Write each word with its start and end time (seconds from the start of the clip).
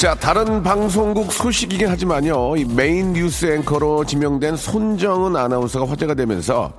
자, 0.00 0.14
다른 0.14 0.62
방송국 0.62 1.30
소식이긴 1.30 1.86
하지만요. 1.88 2.56
이 2.56 2.64
메인 2.64 3.12
뉴스 3.12 3.44
앵커로 3.44 4.06
지명된 4.06 4.56
손정은 4.56 5.36
아나운서가 5.36 5.90
화제가 5.90 6.14
되면서 6.14 6.72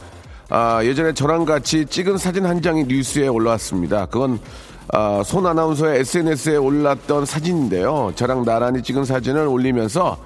아, 0.49 0.83
예전에 0.83 1.13
저랑 1.13 1.45
같이 1.45 1.85
찍은 1.85 2.17
사진 2.17 2.47
한 2.47 2.63
장이 2.63 2.85
뉴스에 2.85 3.27
올라왔습니다. 3.27 4.07
그건 4.07 4.39
아, 4.91 5.21
손 5.23 5.45
아나운서의 5.45 5.99
SNS에 5.99 6.55
올랐던 6.55 7.25
사진인데요. 7.27 8.11
저랑 8.15 8.43
나란히 8.43 8.81
찍은 8.81 9.05
사진을 9.05 9.45
올리면서 9.45 10.17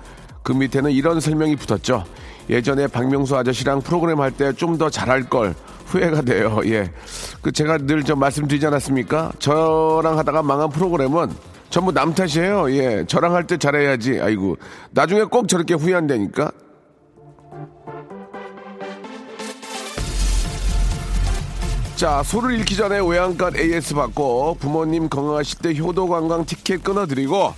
그 0.41 0.53
밑에는 0.53 0.89
이런 0.91 1.19
설명이 1.19 1.58
붙었죠. 1.58 2.06
예전에 2.50 2.88
박명수 2.88 3.36
아저씨랑 3.36 3.81
프로그램 3.81 4.22
할 4.22 4.31
때 4.31 4.53
좀 4.53 4.78
더 4.78 4.89
잘할 4.89 5.28
걸 5.30 5.53
후회가 5.88 6.22
돼요. 6.22 6.62
예. 6.66 6.89
그 7.41 7.52
제가 7.52 7.80
늘 7.80 8.03
좀 8.06 8.19
말씀드리지 8.19 8.66
않았습니까? 8.67 9.34
저랑 9.39 10.17
하다가 10.17 10.44
망한 10.44 10.69
프로그램은 10.69 11.30
전부 11.76 11.92
남 11.92 12.14
탓이에요. 12.14 12.72
예. 12.72 13.04
저랑 13.06 13.36
할 13.36 13.45
때 13.48 13.58
잘해야지. 13.58 14.22
아이고. 14.22 14.56
나중에 14.92 15.26
꼭 15.26 15.50
저렇게 15.50 15.73
후회한다니까. 15.73 16.50
자, 21.98 22.23
소를 22.23 22.58
잃기 22.58 22.78
전에 22.78 23.00
외양간 23.06 23.58
AS 23.58 23.94
받고 23.94 24.56
부모님 24.62 25.09
건강하실 25.09 25.59
때 25.59 25.78
효도 25.78 26.08
관광 26.08 26.46
티켓 26.46 26.81
끊어드리고 26.81 27.53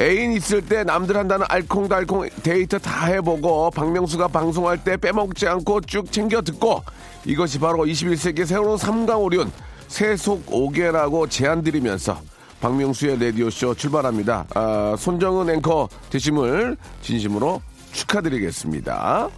애인 0.00 0.32
있을 0.32 0.60
때 0.60 0.82
남들 0.82 1.16
한다는 1.16 1.46
알콩달콩 1.48 2.28
데이터 2.42 2.80
다 2.80 3.06
해보고 3.06 3.70
박명수가 3.70 4.26
방송할 4.28 4.82
때 4.82 4.96
빼먹지 4.96 5.46
않고 5.46 5.82
쭉 5.82 6.10
챙겨 6.10 6.42
듣고 6.42 6.82
이것이 7.24 7.60
바로 7.60 7.84
21세기 7.84 8.46
새로운 8.46 8.76
삼강 8.76 9.22
오륜 9.22 9.52
세속 9.86 10.46
5개라고 10.46 11.30
제안 11.30 11.62
드리면서 11.62 12.18
박명수의 12.64 13.22
라디오쇼 13.22 13.74
출발합니다. 13.74 14.46
아, 14.54 14.96
손정은 14.98 15.50
앵커 15.50 15.86
되심을 16.08 16.78
진심으로 17.02 17.60
축하드리겠습니다. 17.92 19.28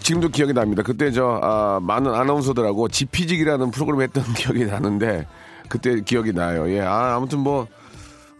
지금도 0.00 0.30
기억이 0.30 0.52
납니다. 0.52 0.82
그때 0.82 1.12
저 1.12 1.38
아, 1.40 1.78
많은 1.80 2.12
아나운서들하고 2.12 2.88
지피직이라는 2.88 3.70
프로그램 3.70 4.00
했던 4.00 4.24
기억이 4.34 4.64
나는데 4.64 5.28
그때 5.68 6.00
기억이 6.00 6.32
나요. 6.32 6.68
예, 6.72 6.80
아, 6.80 7.14
아무튼 7.14 7.38
뭐 7.38 7.68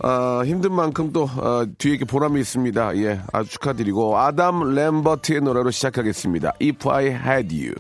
아, 0.03 0.43
힘든 0.45 0.73
만큼 0.73 1.13
또 1.13 1.29
아, 1.37 1.67
뒤에 1.79 1.93
이렇게 1.93 2.05
보람이 2.05 2.41
있습니다. 2.41 2.97
예, 2.99 3.21
아주 3.33 3.51
축하드리고 3.51 4.19
아담 4.19 4.75
램버트의 4.75 5.41
노래로 5.41 5.71
시작하겠습니다. 5.71 6.53
If 6.63 6.91
I 6.91 7.07
Had 7.07 7.55
You. 7.55 7.75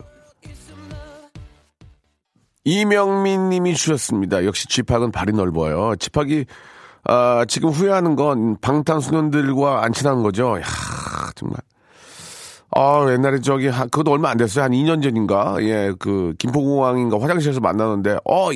이명민 2.65 3.49
님이 3.49 3.75
주셨습니다. 3.75 4.44
역시 4.44 4.66
집학은 4.66 5.12
발이 5.12 5.32
넓어요. 5.32 5.94
집학이 5.97 6.47
아, 7.05 7.44
지금 7.47 7.71
후회하는 7.71 8.16
건 8.16 8.56
방탄소년들과 8.60 9.84
안 9.84 9.93
친한 9.93 10.22
거죠. 10.22 10.59
야, 10.59 10.65
정말. 11.37 11.59
아, 12.75 13.06
옛날에 13.10 13.41
저기, 13.41 13.69
한, 13.69 13.88
그것도 13.88 14.10
얼마 14.10 14.31
안 14.31 14.37
됐어요. 14.37 14.65
한 14.65 14.72
2년 14.72 15.03
전인가? 15.03 15.56
예, 15.60 15.93
그, 15.99 16.34
김포공항인가 16.38 17.21
화장실에서 17.21 17.60
만나는데, 17.60 18.19
어, 18.25 18.50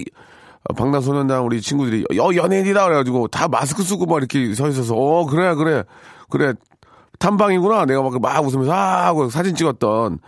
방탄소년단 0.76 1.42
우리 1.42 1.60
친구들이, 1.60 2.04
어, 2.18 2.34
연예인이다. 2.34 2.84
그래가지고, 2.84 3.28
다 3.28 3.48
마스크 3.48 3.82
쓰고 3.82 4.06
막 4.06 4.18
이렇게 4.18 4.54
서 4.54 4.68
있어서, 4.68 4.94
어, 4.94 5.24
그래, 5.26 5.54
그래, 5.54 5.84
그래. 6.28 6.52
탐방이구나. 7.18 7.86
내가 7.86 8.02
막, 8.02 8.20
막 8.20 8.44
웃으면서, 8.44 8.72
아, 8.72 9.06
하고 9.06 9.28
사진 9.30 9.54
찍었던 9.54 10.18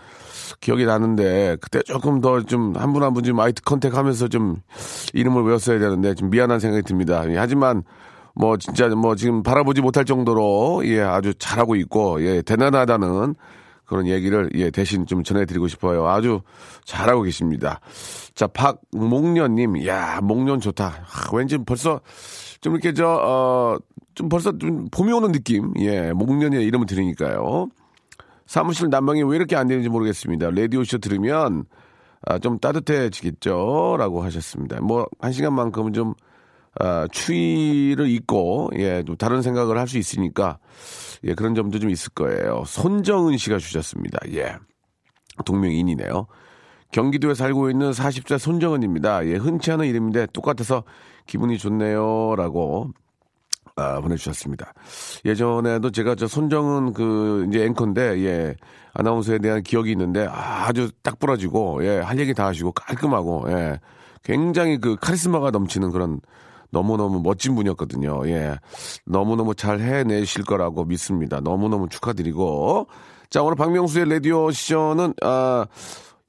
기억이 0.60 0.84
나는데, 0.84 1.56
그때 1.60 1.80
조금 1.82 2.20
더 2.20 2.42
좀, 2.42 2.74
한 2.76 2.92
분 2.92 3.02
한 3.02 3.14
분 3.14 3.24
좀 3.24 3.38
아이트 3.40 3.62
컨택 3.62 3.94
하면서 3.96 4.28
좀, 4.28 4.56
이름을 5.12 5.42
외웠어야 5.44 5.78
되는데, 5.78 6.14
좀 6.14 6.30
미안한 6.30 6.60
생각이 6.60 6.82
듭니다. 6.84 7.24
예, 7.30 7.36
하지만, 7.36 7.82
뭐, 8.34 8.56
진짜 8.56 8.88
뭐, 8.88 9.14
지금 9.16 9.42
바라보지 9.42 9.80
못할 9.82 10.04
정도로, 10.04 10.82
예, 10.86 11.00
아주 11.02 11.34
잘하고 11.34 11.76
있고, 11.76 12.22
예, 12.24 12.42
대단하다는, 12.42 13.34
그런 13.92 14.06
얘기를 14.08 14.50
예 14.54 14.70
대신 14.70 15.06
좀 15.06 15.22
전해드리고 15.22 15.68
싶어요. 15.68 16.08
아주 16.08 16.40
잘하고 16.84 17.22
계십니다. 17.22 17.80
자 18.34 18.46
박목련님, 18.48 19.86
야 19.86 20.20
목련 20.22 20.60
좋다. 20.60 20.86
아, 20.86 21.36
왠지 21.36 21.58
벌써 21.58 22.00
좀 22.60 22.72
이렇게 22.74 22.92
저 22.92 23.04
어 23.06 23.78
좀 24.14 24.28
벌써 24.28 24.56
좀 24.58 24.88
봄이 24.90 25.12
오는 25.12 25.32
느낌. 25.32 25.72
예 25.78 26.12
목련의 26.12 26.64
이름을 26.66 26.86
들으니까요. 26.86 27.68
사무실 28.46 28.88
난방이 28.90 29.22
왜 29.22 29.36
이렇게 29.36 29.56
안 29.56 29.68
되는지 29.68 29.88
모르겠습니다. 29.88 30.50
라디오 30.50 30.84
쇼 30.84 30.98
들으면 30.98 31.64
아, 32.26 32.38
좀 32.38 32.58
따뜻해지겠죠 32.58 33.96
라고 33.98 34.22
하셨습니다. 34.22 34.80
뭐 34.80 35.06
한 35.20 35.32
시간만큼은 35.32 35.92
좀 35.92 36.14
아, 36.80 37.06
추위를 37.12 38.08
잊고 38.08 38.70
예, 38.76 39.02
좀 39.04 39.16
다른 39.16 39.42
생각을 39.42 39.78
할 39.78 39.86
수 39.88 39.98
있으니까 39.98 40.58
예, 41.24 41.34
그런 41.34 41.54
점도 41.54 41.78
좀 41.78 41.90
있을 41.90 42.10
거예요. 42.14 42.64
손정은 42.66 43.36
씨가 43.36 43.58
주셨습니다. 43.58 44.18
예. 44.32 44.56
동명인이네요. 45.44 46.26
경기도에 46.92 47.34
살고 47.34 47.70
있는 47.70 47.90
40세 47.90 48.38
손정은입니다. 48.38 49.26
예, 49.26 49.34
흔치 49.34 49.70
않은 49.72 49.86
이름인데 49.86 50.26
똑같아서 50.32 50.84
기분이 51.26 51.58
좋네요. 51.58 52.34
라고 52.36 52.90
아, 53.76 54.00
보내주셨습니다. 54.00 54.74
예전에도 55.24 55.90
제가 55.90 56.14
저 56.14 56.26
손정은 56.26 56.92
그 56.92 57.46
이제 57.48 57.64
앵커인데 57.64 58.22
예 58.24 58.54
아나운서에 58.92 59.38
대한 59.38 59.62
기억이 59.62 59.90
있는데 59.92 60.26
아주 60.30 60.90
딱 61.02 61.18
부러지고 61.18 61.82
예할 61.84 62.18
얘기 62.18 62.34
다 62.34 62.46
하시고 62.46 62.72
깔끔하고 62.72 63.46
예 63.48 63.80
굉장히 64.24 64.78
그 64.78 64.96
카리스마가 64.96 65.50
넘치는 65.50 65.90
그런 65.90 66.20
너무너무 66.72 67.20
멋진 67.20 67.54
분이었거든요. 67.54 68.28
예 68.28 68.56
너무너무 69.06 69.54
잘 69.54 69.78
해내실 69.80 70.44
거라고 70.44 70.84
믿습니다. 70.84 71.40
너무너무 71.40 71.88
축하드리고 71.88 72.88
자 73.30 73.42
오늘 73.42 73.54
박명수의 73.56 74.08
라디오 74.08 74.50
시전은 74.50 75.14
아 75.22 75.66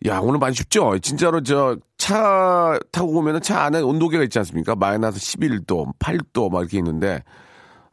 야, 0.06 0.20
오늘 0.20 0.38
많이 0.38 0.54
춥죠? 0.54 1.00
진짜로 1.00 1.42
저 1.42 1.78
차 2.04 2.78
타고 2.92 3.18
오면은 3.20 3.40
차 3.40 3.62
안에 3.64 3.80
온도계가 3.80 4.26
있지 4.26 4.38
않습니까? 4.40 4.76
마이너스 4.76 5.20
11도, 5.20 5.98
8도 6.00 6.52
막 6.52 6.60
이렇게 6.60 6.78
있는데 6.80 7.24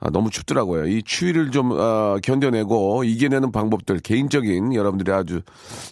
아, 0.00 0.10
너무 0.10 0.30
춥더라고요. 0.30 0.88
이 0.88 1.04
추위를 1.04 1.52
좀 1.52 1.70
어, 1.70 2.16
견뎌내고 2.20 3.04
이겨내는 3.04 3.52
방법들 3.52 4.00
개인적인 4.00 4.74
여러분들이 4.74 5.12
아주 5.12 5.42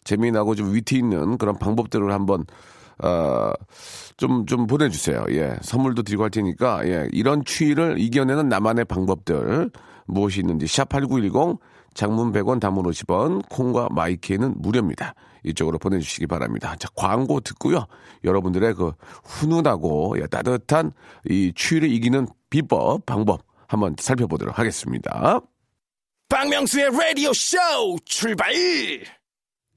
재미나고 0.02 0.56
좀 0.56 0.74
위트 0.74 0.96
있는 0.96 1.38
그런 1.38 1.56
방법들을 1.60 2.10
한번 2.12 2.44
어, 3.02 3.52
좀, 4.16 4.46
좀 4.46 4.66
보내주세요. 4.66 5.24
예. 5.30 5.56
선물도 5.62 6.02
드리고 6.02 6.24
할 6.24 6.30
테니까, 6.30 6.86
예. 6.88 7.08
이런 7.12 7.44
추위를 7.44 7.98
이겨내는 7.98 8.48
나만의 8.48 8.84
방법들, 8.86 9.70
무엇이 10.06 10.40
있는지, 10.40 10.66
샵8910, 10.66 11.58
장문 11.94 12.32
100원, 12.32 12.60
단문 12.60 12.84
50원, 12.84 13.48
콩과 13.48 13.88
마이키에는 13.90 14.54
무료입니다. 14.58 15.14
이쪽으로 15.44 15.78
보내주시기 15.78 16.26
바랍니다. 16.26 16.74
자, 16.78 16.88
광고 16.94 17.40
듣고요. 17.40 17.86
여러분들의 18.24 18.74
그 18.74 18.92
훈훈하고 19.24 20.16
예, 20.20 20.26
따뜻한 20.26 20.92
이 21.28 21.52
추위를 21.54 21.90
이기는 21.90 22.26
비법, 22.50 23.06
방법 23.06 23.42
한번 23.66 23.94
살펴보도록 23.98 24.58
하겠습니다. 24.58 25.40
박명수의 26.28 26.90
라디오 26.90 27.32
쇼 27.32 27.56
출발! 28.04 28.52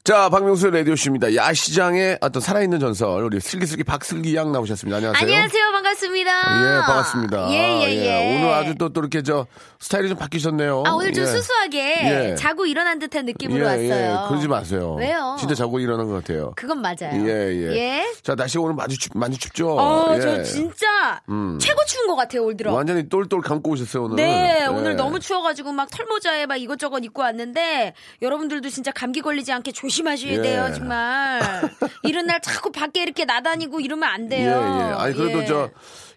자, 0.03 0.29
박명수의 0.29 0.73
라디오쇼입니다. 0.73 1.35
야시장의 1.35 2.17
어떤 2.21 2.41
살아있는 2.41 2.79
전설, 2.79 3.23
우리 3.23 3.39
슬기슬기 3.39 3.83
박슬기 3.83 4.35
양 4.35 4.51
나오셨습니다. 4.51 4.97
안녕하세요. 4.97 5.21
안녕하세요. 5.21 5.71
반갑습니다. 5.71 6.31
예, 6.31 6.81
반갑습니다. 6.81 7.51
예, 7.51 7.83
예, 7.83 8.05
예. 8.07 8.35
오늘 8.35 8.51
아주 8.51 8.73
또, 8.79 8.89
또 8.89 9.01
이렇게 9.01 9.21
저 9.21 9.45
스타일이 9.79 10.09
좀 10.09 10.17
바뀌셨네요. 10.17 10.83
아, 10.87 10.93
오늘 10.93 11.13
좀 11.13 11.23
예. 11.23 11.27
수수하게 11.27 12.31
예. 12.31 12.35
자고 12.35 12.65
일어난 12.65 12.97
듯한 12.97 13.25
느낌으로 13.25 13.59
예, 13.63 13.67
왔어요. 13.67 14.23
예, 14.23 14.27
그러지 14.27 14.47
마세요. 14.47 14.95
왜요? 14.95 15.35
진짜 15.39 15.53
자고 15.53 15.79
일어난 15.79 16.07
것 16.07 16.13
같아요. 16.13 16.53
그건 16.55 16.81
맞아요. 16.81 17.11
예, 17.13 17.53
예. 17.53 17.75
예? 17.77 18.13
자, 18.23 18.33
날씨가 18.33 18.63
오늘 18.63 18.73
많이, 18.73 18.97
춥, 18.97 19.15
많이 19.15 19.37
춥죠? 19.37 19.77
어, 19.77 20.15
예. 20.15 20.19
저 20.19 20.41
진짜 20.41 21.21
최고 21.59 21.79
추운 21.85 22.07
것 22.07 22.15
같아요, 22.15 22.43
올 22.45 22.57
들어. 22.57 22.73
완전히 22.73 23.07
똘똘 23.07 23.39
감고 23.41 23.69
오셨어요, 23.69 24.05
오늘. 24.05 24.15
네, 24.15 24.61
예. 24.63 24.65
오늘 24.65 24.95
너무 24.95 25.19
추워가지고 25.19 25.73
막 25.73 25.91
털모자에 25.91 26.47
막 26.47 26.55
이것저것 26.55 26.97
입고 27.03 27.21
왔는데 27.21 27.93
여러분들도 28.23 28.67
진짜 28.69 28.91
감기 28.91 29.21
걸리지 29.21 29.51
않게 29.51 29.71
조심 29.71 29.90
하셔야 30.07 30.33
예. 30.33 30.41
돼요, 30.41 30.71
정말. 30.73 31.41
이런 32.03 32.25
날 32.25 32.41
자꾸 32.41 32.71
밖에 32.71 33.03
이렇게 33.03 33.25
나다니고 33.25 33.79
이러면 33.79 34.09
안 34.09 34.25
예, 34.25 34.37
돼요. 34.37 34.51
예. 34.51 34.93
아니, 35.01 35.13
그래도 35.13 35.41
예. 35.41 35.45
저, 35.45 35.69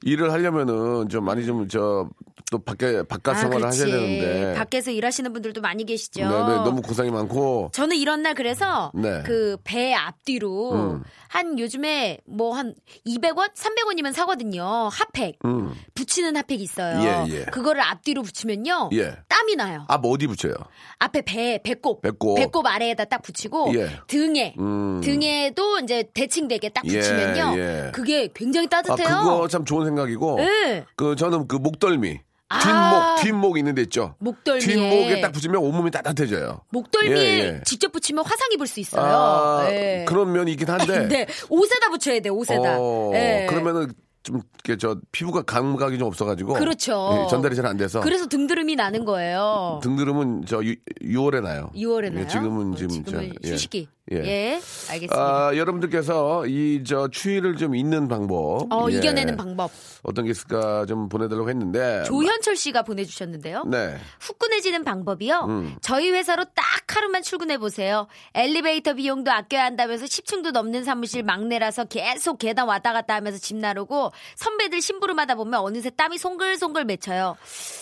일을 0.03 0.33
하려면은 0.33 1.09
좀 1.09 1.25
많이 1.25 1.45
좀, 1.45 1.69
저, 1.69 2.09
또 2.51 2.59
밖에, 2.59 3.03
바깥 3.05 3.37
아, 3.37 3.39
생활을 3.41 3.69
그치. 3.69 3.83
하셔야 3.83 3.97
되는데. 4.01 4.55
밖에서 4.55 4.91
일하시는 4.91 5.33
분들도 5.33 5.61
많이 5.61 5.85
계시죠. 5.85 6.21
네, 6.21 6.29
네, 6.29 6.55
너무 6.63 6.83
고생이 6.83 7.11
많고. 7.11 7.71
저는 7.73 7.97
이런 7.97 8.23
날 8.23 8.35
그래서 8.35 8.93
네. 8.95 9.23
그 9.25 9.57
배 9.65 9.95
앞뒤로 9.95 10.73
음. 10.73 11.03
한 11.29 11.59
요즘에 11.59 12.19
뭐 12.27 12.55
한 12.55 12.75
200원, 13.07 13.55
300원이면 13.55 14.13
사거든요. 14.13 14.89
핫팩. 14.93 15.39
음. 15.45 15.73
붙이는 15.95 16.37
핫팩 16.37 16.61
있어요. 16.61 17.27
예, 17.29 17.35
예. 17.35 17.45
그거를 17.47 17.81
앞뒤로 17.81 18.23
붙이면요. 18.23 18.91
예. 18.93 19.17
땀이 19.29 19.57
나요. 19.57 19.85
앞 19.89 20.05
어디 20.05 20.27
붙여요? 20.27 20.55
앞에 20.99 21.23
배, 21.23 21.61
배꼽. 21.63 22.03
배꼽. 22.03 22.67
아래에다 22.67 23.07
딱 23.07 23.23
붙이고 23.23 23.73
예. 23.75 23.89
등에. 24.07 24.55
음. 24.59 25.01
등에도 25.03 25.79
이제 25.81 26.09
대칭되게 26.15 26.69
딱 26.69 26.85
예, 26.87 27.01
붙이면요. 27.01 27.55
예. 27.59 27.91
그게 27.93 28.29
굉장히 28.35 28.67
아, 28.67 28.81
따뜻해요. 28.83 29.21
그거 29.23 29.49
참 29.49 29.65
좋은 29.65 29.85
생각이고. 29.87 30.37
네. 30.37 30.85
그, 30.97 31.17
저는 31.17 31.49
그 31.49 31.57
목덜미. 31.57 32.21
아. 32.55 33.17
뒷목, 33.17 33.23
뒷목 33.23 33.59
있는 33.59 33.75
데 33.75 33.83
있죠? 33.83 34.15
목덜미에. 34.19 34.67
뒷목에 34.67 35.21
딱 35.21 35.33
붙이면 35.33 35.61
온몸이 35.61 35.91
따뜻해져요. 35.91 36.61
목덜미에 36.71 37.17
예, 37.17 37.39
예. 37.57 37.61
직접 37.65 37.93
붙이면 37.93 38.25
화상 38.25 38.49
입을 38.53 38.67
수 38.67 38.81
있어요. 38.81 39.05
아, 39.05 39.67
예. 39.71 40.05
그런 40.07 40.33
면이 40.33 40.53
있긴 40.53 40.69
한데. 40.69 41.07
네. 41.09 41.27
옷에다 41.49 41.91
붙여야 41.91 42.21
돼, 42.21 42.29
옷에다. 42.31 42.77
어, 42.79 43.13
예. 43.15 43.47
그러면은 43.49 43.93
좀, 44.23 44.41
이렇게 44.65 44.79
저, 44.79 44.97
피부가 45.13 45.43
감각이 45.43 45.99
좀 45.99 46.09
없어가지고. 46.09 46.55
그렇죠. 46.55 47.25
예, 47.25 47.31
전달이 47.31 47.55
잘 47.57 47.67
안 47.67 47.77
돼서. 47.77 48.01
그래서 48.01 48.27
등드름이 48.27 48.75
나는 48.75 49.05
거예요. 49.05 49.81
등드름은 49.83 50.45
저 50.47 50.63
유, 50.65 50.75
6월에 51.03 51.43
나요. 51.43 51.71
6월에 51.75 52.11
나요? 52.11 52.25
예, 52.25 52.29
지금은 52.29 52.73
어, 52.73 52.77
지금 52.77 52.89
지금은 53.05 53.33
저, 53.43 53.49
예. 53.49 53.53
휴식기. 53.53 53.89
예. 54.13 54.17
예. 54.19 54.61
알겠습니다. 54.91 55.17
아, 55.17 55.57
여러분들께서 55.57 56.47
이 56.47 56.83
저 56.87 57.09
추위를 57.09 57.57
좀 57.57 57.75
잇는 57.75 58.09
방법, 58.09 58.67
어, 58.71 58.87
예, 58.91 58.97
이겨내는 58.97 59.37
방법. 59.37 59.71
어떤 60.03 60.27
게 60.27 60.33
있을까 60.33 60.85
좀 60.87 61.09
보내달라고 61.09 61.49
했는데. 61.49 62.03
조현철 62.05 62.57
씨가 62.57 62.83
보내주셨는데요. 62.83 63.65
네. 63.65 63.97
후끈해지는 64.21 64.85
방법이요. 64.85 65.47
음. 65.49 65.77
저희 65.81 66.11
회사로 66.11 66.45
딱 66.55 66.65
하루만 66.95 67.23
출근해 67.23 67.57
보세요. 67.59 68.07
엘리베이터 68.35 68.93
비용도 68.93 69.31
아껴야 69.31 69.65
한다면서 69.65 70.05
10층도 70.05 70.53
넘는 70.53 70.85
사무실 70.85 71.23
막내라서 71.23 71.85
계속 71.85 72.39
계단 72.39 72.69
왔다 72.69 72.93
갔다 72.93 73.15
하면서 73.15 73.39
집 73.39 73.57
나르고 73.57 74.13
선배들 74.37 74.83
심부름하다 74.83 75.37
보면 75.37 75.61
어느새 75.61 75.89
땀이 75.89 76.19
송글송글 76.19 76.85
맺혀요. 76.85 77.37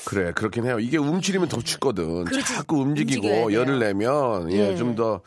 그래, 0.04 0.32
그렇긴 0.32 0.66
해요. 0.66 0.78
이게 0.78 0.98
움츠리면 0.98 1.48
더 1.48 1.60
춥거든. 1.60 2.24
그렇지. 2.26 2.54
자꾸 2.54 2.76
움직이고. 2.80 3.52
열을 3.52 3.80
내면 3.80 4.52
예, 4.52 4.70
예. 4.70 4.76
좀더 4.76 5.20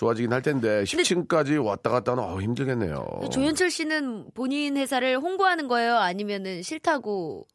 좋아지긴 0.00 0.32
할 0.32 0.40
텐데 0.40 0.82
10층까지 0.84 1.62
왔다 1.62 1.90
갔다 1.90 2.12
하면 2.12 2.24
어, 2.24 2.40
힘들겠네요. 2.40 3.28
조현철 3.30 3.70
씨는 3.70 4.30
본인 4.32 4.78
회사를 4.78 5.18
홍보하는 5.18 5.68
거예요? 5.68 5.98
아니면은 5.98 6.62
싫다고 6.62 7.46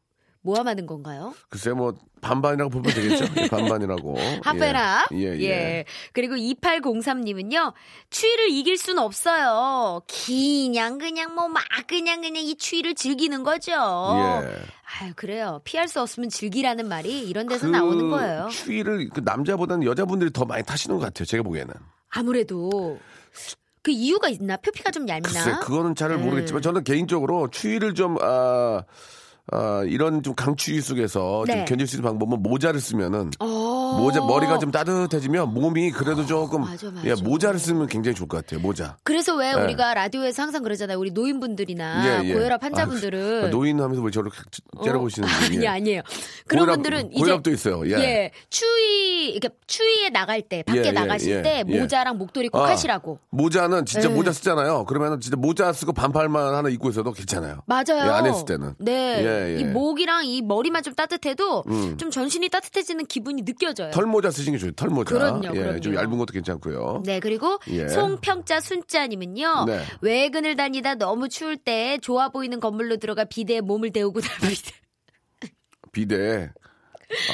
모함하는 0.42 0.86
건가요? 0.86 1.34
글쎄 1.48 1.72
뭐 1.72 1.94
반반이라고 2.20 2.70
보면 2.70 2.94
되겠죠. 2.94 3.24
예, 3.42 3.48
반반이라고. 3.50 4.16
하페라. 4.44 5.04
예, 5.12 5.36
예. 5.38 5.42
예. 5.42 5.84
그리고 6.12 6.36
2803님은요, 6.36 7.72
추위를 8.10 8.50
이길 8.50 8.78
순 8.78 8.98
없어요. 8.98 10.02
그냥, 10.06 10.98
그냥, 10.98 11.34
뭐, 11.34 11.48
막, 11.48 11.64
그냥, 11.88 12.20
그냥 12.20 12.44
이 12.44 12.54
추위를 12.54 12.94
즐기는 12.94 13.42
거죠. 13.42 13.72
예. 13.72 14.56
아유, 15.00 15.12
그래요. 15.16 15.60
피할 15.64 15.88
수 15.88 16.00
없으면 16.00 16.28
즐기라는 16.30 16.88
말이 16.88 17.28
이런 17.28 17.48
데서 17.48 17.66
그 17.66 17.72
나오는 17.72 18.08
거예요. 18.08 18.48
추위를 18.50 19.08
그 19.08 19.20
남자보다는 19.24 19.84
여자분들이 19.84 20.32
더 20.32 20.44
많이 20.44 20.62
타시는 20.62 20.98
것 20.98 21.06
같아요. 21.06 21.26
제가 21.26 21.42
보기에는. 21.42 21.74
아무래도. 22.16 22.98
그 23.82 23.92
이유가 23.92 24.28
있나? 24.28 24.56
표피가 24.56 24.90
좀 24.90 25.08
얇나? 25.08 25.22
글쎄, 25.22 25.52
그거는 25.62 25.94
잘 25.94 26.08
네. 26.08 26.16
모르겠지만 26.16 26.60
저는 26.60 26.82
개인적으로 26.82 27.48
추위를 27.50 27.94
좀, 27.94 28.16
아, 28.20 28.82
아, 29.52 29.84
이런 29.86 30.24
좀 30.24 30.34
강추위 30.34 30.80
속에서 30.80 31.44
좀 31.46 31.54
네. 31.54 31.64
견딜 31.66 31.86
수 31.86 31.96
있는 31.96 32.08
방법은 32.08 32.42
모자를 32.42 32.80
쓰면은 32.80 33.30
어. 33.38 33.46
모자 34.00 34.20
머리가 34.20 34.58
좀 34.58 34.72
따뜻해지면 34.72 35.54
몸이 35.54 35.92
그래도 35.92 36.26
조금 36.26 36.62
맞아, 36.62 36.90
맞아. 36.90 37.06
예, 37.08 37.14
모자를 37.14 37.60
쓰면 37.60 37.86
굉장히 37.86 38.16
좋을 38.16 38.28
것 38.28 38.38
같아요. 38.44 38.58
모자. 38.60 38.96
그래서 39.04 39.36
왜 39.36 39.54
네. 39.54 39.62
우리가 39.62 39.94
라디오에서 39.94 40.42
항상 40.42 40.64
그러잖아요. 40.64 40.98
우리 40.98 41.12
노인분들이나 41.12 42.24
예, 42.24 42.28
예. 42.28 42.34
고혈압 42.34 42.64
환자분들은 42.64 43.44
아, 43.44 43.48
노인 43.50 43.80
하면서 43.80 44.02
왜 44.02 44.10
저렇게 44.10 44.36
째려보시는 44.82 45.28
어, 45.28 45.30
아니 45.46 45.62
예. 45.62 45.68
아니에요. 45.68 46.02
그런 46.48 46.66
고혈압- 46.66 46.74
분들은 46.74 47.10
고혈압도 47.10 47.50
있어요. 47.52 47.88
예. 47.90 48.32
추위 48.50 49.30
이렇게 49.30 49.54
추위에 49.68 50.08
나갈 50.10 50.42
때 50.42 50.64
밖에 50.64 50.80
예, 50.80 50.84
예, 50.86 50.90
나가실 50.92 51.30
예, 51.36 51.42
때 51.42 51.64
예. 51.68 51.80
모자랑 51.80 52.18
목도리 52.18 52.48
꼭 52.48 52.62
아, 52.62 52.70
하시라고. 52.70 53.20
모자는 53.30 53.86
진짜 53.86 54.10
예. 54.10 54.12
모자 54.14 54.32
쓰잖아요. 54.32 54.86
그러면은 54.86 55.20
진짜 55.20 55.36
모자 55.36 55.72
쓰고 55.72 55.92
반팔만 55.92 56.52
하나 56.54 56.68
입고 56.68 56.90
있어도 56.90 57.12
괜찮아요. 57.12 57.60
맞아요. 57.66 57.84
예, 58.06 58.10
안 58.10 58.26
했을 58.26 58.44
때는. 58.44 58.74
네. 58.78 59.35
예, 59.36 59.56
예. 59.56 59.60
이 59.60 59.64
목이랑 59.64 60.24
이 60.26 60.42
머리만 60.42 60.82
좀 60.82 60.94
따뜻해도 60.94 61.64
음. 61.68 61.96
좀 61.98 62.10
전신이 62.10 62.48
따뜻해지는 62.48 63.06
기분이 63.06 63.44
느껴져요. 63.44 63.90
털모자 63.90 64.30
쓰시는 64.30 64.56
게 64.56 64.60
좋아요. 64.60 64.72
털모자. 64.72 65.14
그럼요, 65.14 65.48
예, 65.54 65.60
그럼요. 65.60 65.80
좀 65.80 65.94
얇은 65.94 66.18
것도 66.18 66.32
괜찮고요. 66.32 67.02
네, 67.04 67.20
그리고 67.20 67.58
예. 67.68 67.88
송평자 67.88 68.60
순자님은요. 68.60 69.64
네. 69.66 69.80
외근을 70.00 70.56
다니다 70.56 70.94
너무 70.94 71.28
추울 71.28 71.56
때 71.56 71.98
좋아 72.02 72.28
보이는 72.28 72.58
건물로 72.60 72.96
들어가 72.96 73.24
비대에 73.24 73.60
몸을 73.60 73.92
데우고 73.92 74.20
나갑니다. 74.20 74.70
비대. 75.92 76.50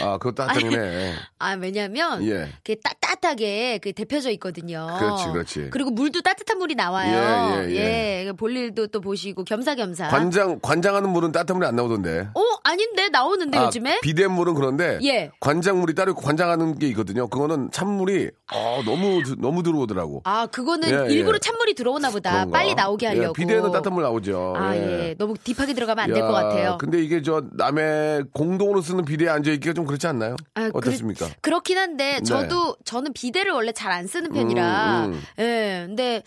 아, 0.02 0.18
그거 0.18 0.32
따뜻하네. 0.32 1.14
아, 1.38 1.52
왜냐면 1.54 2.24
예. 2.26 2.48
그게 2.62 2.76
따뜻하게 2.82 3.78
그 3.82 3.92
데펴져 3.92 4.30
있거든요. 4.32 4.86
그렇지, 4.98 5.28
그렇지. 5.32 5.70
그리고 5.70 5.90
물도 5.90 6.20
따뜻한 6.20 6.58
물이 6.58 6.74
나와요. 6.74 7.64
예, 7.68 7.70
예, 7.70 8.26
예. 8.26 8.32
볼일도 8.32 8.88
또 8.88 9.00
보시고 9.00 9.44
겸사겸사. 9.44 10.08
관장, 10.08 10.58
관장하는 10.60 11.08
물은 11.10 11.32
따뜻한 11.32 11.56
물이 11.56 11.66
안 11.66 11.76
나오던데. 11.76 12.28
어, 12.34 12.40
아닌데 12.64 13.08
나오는데 13.08 13.58
아, 13.58 13.64
요즘에? 13.64 14.00
비대물은 14.02 14.54
그런데 14.54 14.98
예. 15.02 15.30
관장물이 15.40 15.94
따로 15.94 16.14
관장하는 16.14 16.78
게 16.78 16.86
있거든요. 16.88 17.28
그거는 17.28 17.70
찬물이 17.72 18.30
어, 18.52 18.82
너무 18.84 19.22
드- 19.22 19.36
너무 19.38 19.62
들어오더라고. 19.62 20.20
아, 20.24 20.46
그거는 20.46 20.88
예, 20.90 21.10
예. 21.10 21.14
일부러 21.14 21.38
찬물이 21.38 21.74
들어오나 21.74 22.10
보다. 22.10 22.32
그런가? 22.32 22.58
빨리 22.58 22.74
나오게 22.74 23.06
예, 23.06 23.08
하려고. 23.10 23.32
비대에는 23.32 23.70
따뜻한 23.72 23.94
물 23.94 24.02
나오죠. 24.02 24.54
아, 24.56 24.76
예. 24.76 25.14
너무 25.18 25.34
딥하게 25.42 25.72
들어가면 25.74 26.04
안될 26.04 26.22
야, 26.22 26.26
것 26.26 26.32
같아요. 26.32 26.76
근데 26.78 27.02
이게 27.02 27.22
저 27.22 27.42
남의 27.52 28.24
공동으로 28.32 28.82
쓰는 28.82 29.04
비대에 29.04 29.28
앉아 29.28 29.50
있 29.50 29.61
기가 29.62 29.72
좀 29.72 29.86
그렇지 29.86 30.06
않나요? 30.06 30.36
아, 30.54 30.70
어떻습니까? 30.74 31.28
그 31.40 31.48
렇긴 31.50 31.78
한데 31.78 32.14
네. 32.18 32.22
저도 32.22 32.76
저는 32.84 33.12
비대를 33.14 33.52
원래 33.52 33.72
잘 33.72 33.92
안 33.92 34.06
쓰는 34.06 34.32
편이라 34.32 35.06
음, 35.06 35.12
음. 35.12 35.22
예 35.38 35.84
근데 35.86 36.22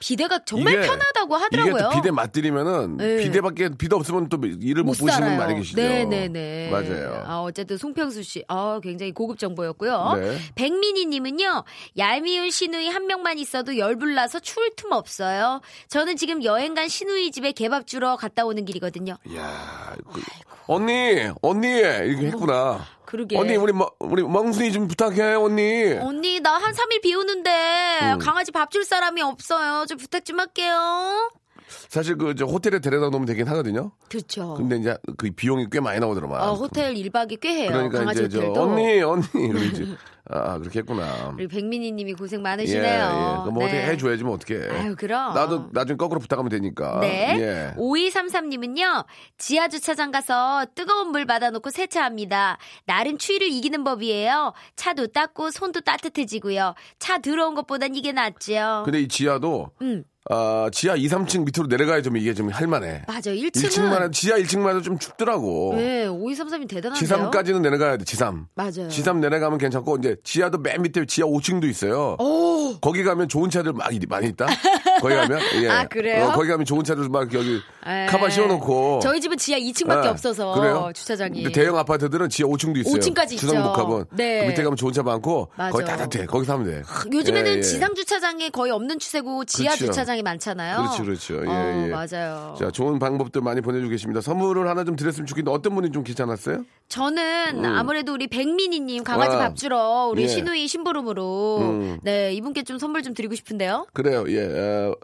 비대가 0.00 0.38
정말 0.44 0.74
이게- 0.74 0.86
편하다고 0.86 1.36
이게 1.36 1.42
하더라고요. 1.44 1.90
또 1.90 1.96
비대 1.96 2.10
맛들이면은 2.10 2.96
네. 2.98 3.16
비대밖에 3.18 3.70
비대 3.76 3.96
없으면 3.96 4.28
또 4.28 4.38
일을 4.42 4.82
못, 4.84 4.92
못 4.92 5.06
보시는 5.06 5.36
많이 5.38 5.54
계시죠. 5.56 5.80
네네네. 5.80 6.70
맞아요. 6.70 7.22
아, 7.26 7.40
어쨌든 7.40 7.76
송평수 7.76 8.22
씨, 8.22 8.44
아, 8.48 8.80
굉장히 8.82 9.12
고급 9.12 9.38
정보였고요. 9.38 10.14
네. 10.20 10.38
백민희님은요, 10.54 11.64
얄미운 11.96 12.50
시누이 12.50 12.88
한 12.88 13.06
명만 13.06 13.38
있어도 13.38 13.76
열불나서 13.78 14.40
추울 14.40 14.70
틈 14.76 14.92
없어요. 14.92 15.60
저는 15.88 16.16
지금 16.16 16.44
여행 16.44 16.74
간 16.74 16.88
시누이 16.88 17.30
집에 17.30 17.52
개밥 17.52 17.86
주러 17.86 18.16
갔다 18.16 18.44
오는 18.44 18.64
길이거든요. 18.64 19.16
야, 19.36 19.96
그- 20.12 20.20
언니, 20.66 21.28
언니 21.42 21.68
이렇게 21.68 22.26
했구나. 22.26 22.84
그러게. 23.08 23.38
언니 23.38 23.56
우리 23.56 23.72
멍- 23.72 23.88
우리 24.00 24.22
멍순이 24.22 24.70
좀 24.70 24.86
부탁해 24.86 25.34
언니. 25.34 25.94
언니, 25.98 26.40
나 26.40 26.58
한 26.58 26.74
3일 26.74 27.00
비 27.00 27.14
오는데 27.14 28.00
음. 28.14 28.18
강아지 28.18 28.52
밥 28.52 28.70
줄 28.70 28.84
사람이 28.84 29.22
없어요. 29.22 29.86
좀 29.86 29.96
부탁 29.96 30.26
좀 30.26 30.38
할게요. 30.38 31.30
사실 31.68 32.16
그 32.16 32.34
저 32.38 32.44
호텔에 32.44 32.78
데려다 32.78 33.08
놓으면 33.10 33.26
되긴 33.26 33.48
하거든요. 33.48 33.90
그렇죠. 34.08 34.54
근데 34.54 34.76
이제 34.76 34.96
그 35.16 35.30
비용이 35.30 35.66
꽤 35.72 35.80
많이 35.80 35.98
나오더라만. 35.98 36.40
어, 36.40 36.52
호텔 36.54 36.94
1박이 36.94 37.40
꽤 37.40 37.62
해요. 37.62 37.70
그러니까 37.72 38.12
이제 38.12 38.28
저 38.28 38.38
호텔도. 38.38 38.62
언니 38.62 39.02
언니 39.02 39.26
그러지. 39.32 39.96
아 40.30 40.58
그렇게 40.58 40.80
했구나. 40.80 41.32
우리 41.34 41.48
백민희 41.48 41.90
님이 41.92 42.12
고생 42.12 42.40
예, 42.40 42.42
많으시네요. 42.42 42.84
예. 42.84 43.40
그럼 43.42 43.54
뭐 43.54 43.64
어떻게 43.64 43.80
네. 43.80 43.86
해줘야지 43.88 44.24
뭐 44.24 44.34
어떻게. 44.34 44.56
아유, 44.70 44.94
그럼. 44.96 45.32
나도 45.34 45.70
나중에 45.72 45.96
거꾸로 45.96 46.20
부탁하면 46.20 46.50
되니까. 46.50 47.00
네. 47.00 47.36
예. 47.40 47.74
5233님은요, 47.78 49.04
지하 49.38 49.68
주차장 49.68 50.10
가서 50.10 50.66
뜨거운 50.74 51.12
물 51.12 51.24
받아놓고 51.24 51.70
세차합니다. 51.70 52.58
날은 52.84 53.18
추위를 53.18 53.48
이기는 53.48 53.82
법이에요. 53.84 54.52
차도 54.76 55.08
닦고 55.08 55.50
손도 55.50 55.80
따뜻해지고요. 55.80 56.74
차 56.98 57.18
들어온 57.18 57.54
것보단 57.54 57.94
이게 57.94 58.12
낫죠. 58.12 58.82
근데 58.84 59.00
이 59.00 59.08
지하도 59.08 59.70
음. 59.80 60.04
아 60.30 60.68
지하 60.72 60.94
2, 60.94 61.06
3층 61.08 61.44
밑으로 61.46 61.66
내려가야 61.68 62.02
좀 62.02 62.16
이게 62.16 62.34
좀 62.34 62.50
할만해. 62.50 63.02
맞아, 63.08 63.30
1층은. 63.30 63.68
1층만 63.68 64.12
지하 64.12 64.36
1층만 64.38 64.68
해도 64.70 64.82
좀 64.82 64.98
춥더라고. 64.98 65.72
네, 65.76 66.06
5233이 66.06 66.68
대단한데요. 66.68 66.94
지삼까지는 66.94 67.62
내려가야 67.62 67.96
돼. 67.96 68.04
지삼. 68.04 68.46
맞아요. 68.54 68.88
지삼 68.88 69.20
내려가면 69.20 69.58
괜찮고 69.58 69.96
이제 69.98 70.16
지하도 70.24 70.58
맨 70.58 70.82
밑에 70.82 71.06
지하 71.06 71.26
5층도 71.28 71.64
있어요. 71.64 72.16
오, 72.20 72.78
거기 72.80 73.02
가면 73.04 73.28
좋은 73.28 73.48
차들 73.50 73.72
많이 73.72 73.98
많이 74.06 74.28
있다. 74.28 74.46
거기 75.00 75.14
가면 75.14 75.40
예. 75.62 75.68
아, 75.68 75.84
그래요? 75.86 76.26
어, 76.26 76.32
거기 76.32 76.48
가면 76.48 76.64
좋은 76.64 76.84
차들 76.84 77.08
막 77.08 77.32
여기 77.34 77.60
에. 77.86 78.06
카바 78.06 78.30
씌워놓고 78.30 79.00
저희 79.02 79.20
집은 79.20 79.36
지하 79.36 79.58
2층밖에 79.58 80.04
예. 80.04 80.08
없어서 80.08 80.52
그래요? 80.54 80.90
주차장이. 80.94 81.42
근데 81.44 81.60
대형 81.60 81.76
아파트들은 81.78 82.28
지하 82.28 82.48
5층도 82.48 82.78
있어요. 82.78 82.94
5층까지 82.94 83.32
있죠. 83.32 83.46
주상복합은 83.46 84.04
네. 84.12 84.42
그 84.42 84.46
밑에 84.48 84.62
가면 84.62 84.76
좋은 84.76 84.92
차 84.92 85.02
많고 85.02 85.48
맞아. 85.56 85.70
거기 85.70 85.84
따뜻해. 85.84 86.26
거기서 86.26 86.54
하면 86.54 86.66
돼. 86.66 86.82
요즘에는 87.12 87.52
예, 87.52 87.56
예. 87.58 87.62
지상 87.62 87.94
주차장이 87.94 88.50
거의 88.50 88.72
없는 88.72 88.98
추세고 88.98 89.44
지하 89.44 89.74
그렇죠. 89.74 89.86
주차장이 89.92 90.22
많잖아요. 90.22 90.76
그렇죠, 90.78 91.04
그렇죠. 91.04 91.34
예, 91.44 91.48
어, 91.48 91.84
예. 91.86 91.90
맞아요. 91.90 92.56
자, 92.58 92.70
좋은 92.70 92.98
방법들 92.98 93.40
많이 93.42 93.60
보내주고 93.60 93.90
계십니다. 93.90 94.20
선물을 94.20 94.68
하나 94.68 94.84
좀 94.84 94.96
드렸으면 94.96 95.26
좋겠는데 95.26 95.56
어떤 95.56 95.74
분이 95.74 95.92
좀 95.92 96.04
귀찮았어요? 96.04 96.64
저는 96.88 97.64
아무래도 97.66 98.14
우리 98.14 98.26
백민희님 98.28 99.04
강아지 99.04 99.36
아. 99.36 99.38
밥 99.38 99.56
주러 99.56 100.08
우리 100.10 100.22
예. 100.22 100.28
신우이 100.28 100.66
심부름으로 100.68 101.58
음. 101.60 101.98
네 102.02 102.32
이분께 102.32 102.62
좀 102.62 102.78
선물 102.78 103.02
좀 103.02 103.14
드리고 103.14 103.34
싶은데요. 103.34 103.86
그래요, 103.92 104.24
예. 104.28 104.87
어, 104.90 104.94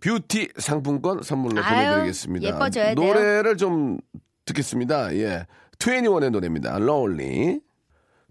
뷰티 0.00 0.48
상품권 0.58 1.22
선물로 1.22 1.62
아유, 1.62 1.86
보내드리겠습니다. 1.86 2.46
예뻐져야 2.46 2.94
돼요. 2.94 3.06
노래를 3.06 3.56
좀 3.56 3.98
듣겠습니다. 4.44 5.14
예. 5.16 5.46
21의 5.78 6.30
노래입니다. 6.30 6.76
Lonely. 6.76 7.60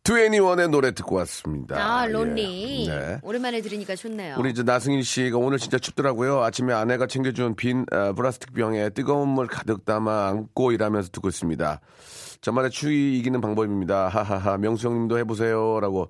21의 0.04 0.70
노래 0.70 0.92
듣고 0.92 1.16
왔습니다. 1.18 1.76
아 1.78 2.08
예. 2.08 2.12
론리 2.12 2.88
네. 2.88 3.20
오랜만에 3.22 3.62
들으니까 3.62 3.96
좋네요. 3.96 4.36
우리 4.40 4.50
이제 4.50 4.64
나승일 4.64 5.04
씨가 5.04 5.38
오늘 5.38 5.60
진짜 5.60 5.78
춥더라고요. 5.78 6.42
아침에 6.42 6.74
아내가 6.74 7.06
챙겨준 7.06 7.56
빈 7.56 7.86
어, 7.92 8.14
플라스틱 8.14 8.54
병에 8.54 8.90
뜨거운 8.90 9.30
물 9.30 9.48
가득 9.48 9.86
담아 9.86 10.28
안고 10.30 10.72
일하면서 10.72 11.10
듣고 11.12 11.30
있습니다. 11.30 11.80
저만의 12.42 12.72
추위 12.72 13.18
이기는 13.20 13.40
방법입니다. 13.40 14.08
하하하. 14.08 14.58
명수 14.58 14.88
형님도 14.88 15.18
해보세요라고. 15.20 16.10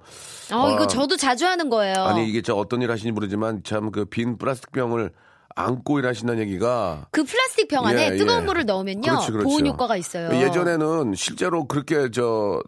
어 0.54 0.70
이거 0.72 0.84
어, 0.84 0.88
저도 0.88 1.18
자주 1.18 1.46
하는 1.46 1.70
거예요. 1.70 1.96
아니 2.06 2.28
이게 2.28 2.42
저 2.42 2.56
어떤 2.56 2.82
일 2.82 2.90
하시는지 2.90 3.12
모르지만 3.12 3.64
참 3.64 3.92
그 3.92 4.06
빈 4.06 4.38
플라스틱 4.38 4.72
병을 4.72 5.12
안고 5.54 6.00
일하신다는 6.00 6.42
얘기가 6.44 7.08
그 7.12 7.24
플라스틱 7.26 7.68
병 7.68 7.86
안에 7.86 8.12
예, 8.14 8.16
뜨거운 8.18 8.42
예. 8.44 8.46
물을 8.46 8.66
넣으면요 8.66 9.02
그렇죠, 9.02 9.32
그렇죠. 9.34 9.50
보온 9.50 9.68
효과가 9.68 9.98
있어요. 9.98 10.34
예전에는 10.34 11.14
실제로 11.16 11.68
그렇게 11.68 12.10
저 12.12 12.62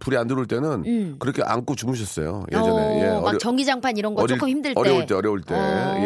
불이 0.00 0.16
안 0.16 0.26
들어올 0.26 0.46
때는 0.46 0.84
음. 0.86 1.16
그렇게 1.18 1.42
안고 1.44 1.74
주무셨어요. 1.74 2.44
예전에. 2.52 2.68
어, 2.70 3.00
예, 3.00 3.10
막 3.10 3.24
어려- 3.26 3.38
전기장판 3.38 3.96
이런 3.96 4.14
거 4.14 4.22
어릴- 4.22 4.36
조금 4.36 4.48
힘들 4.48 4.74
때. 4.74 4.80
어려울 4.80 5.06
때, 5.06 5.14
어려울 5.14 5.40
때. 5.42 5.54
어. 5.54 5.94
예, 5.98 6.04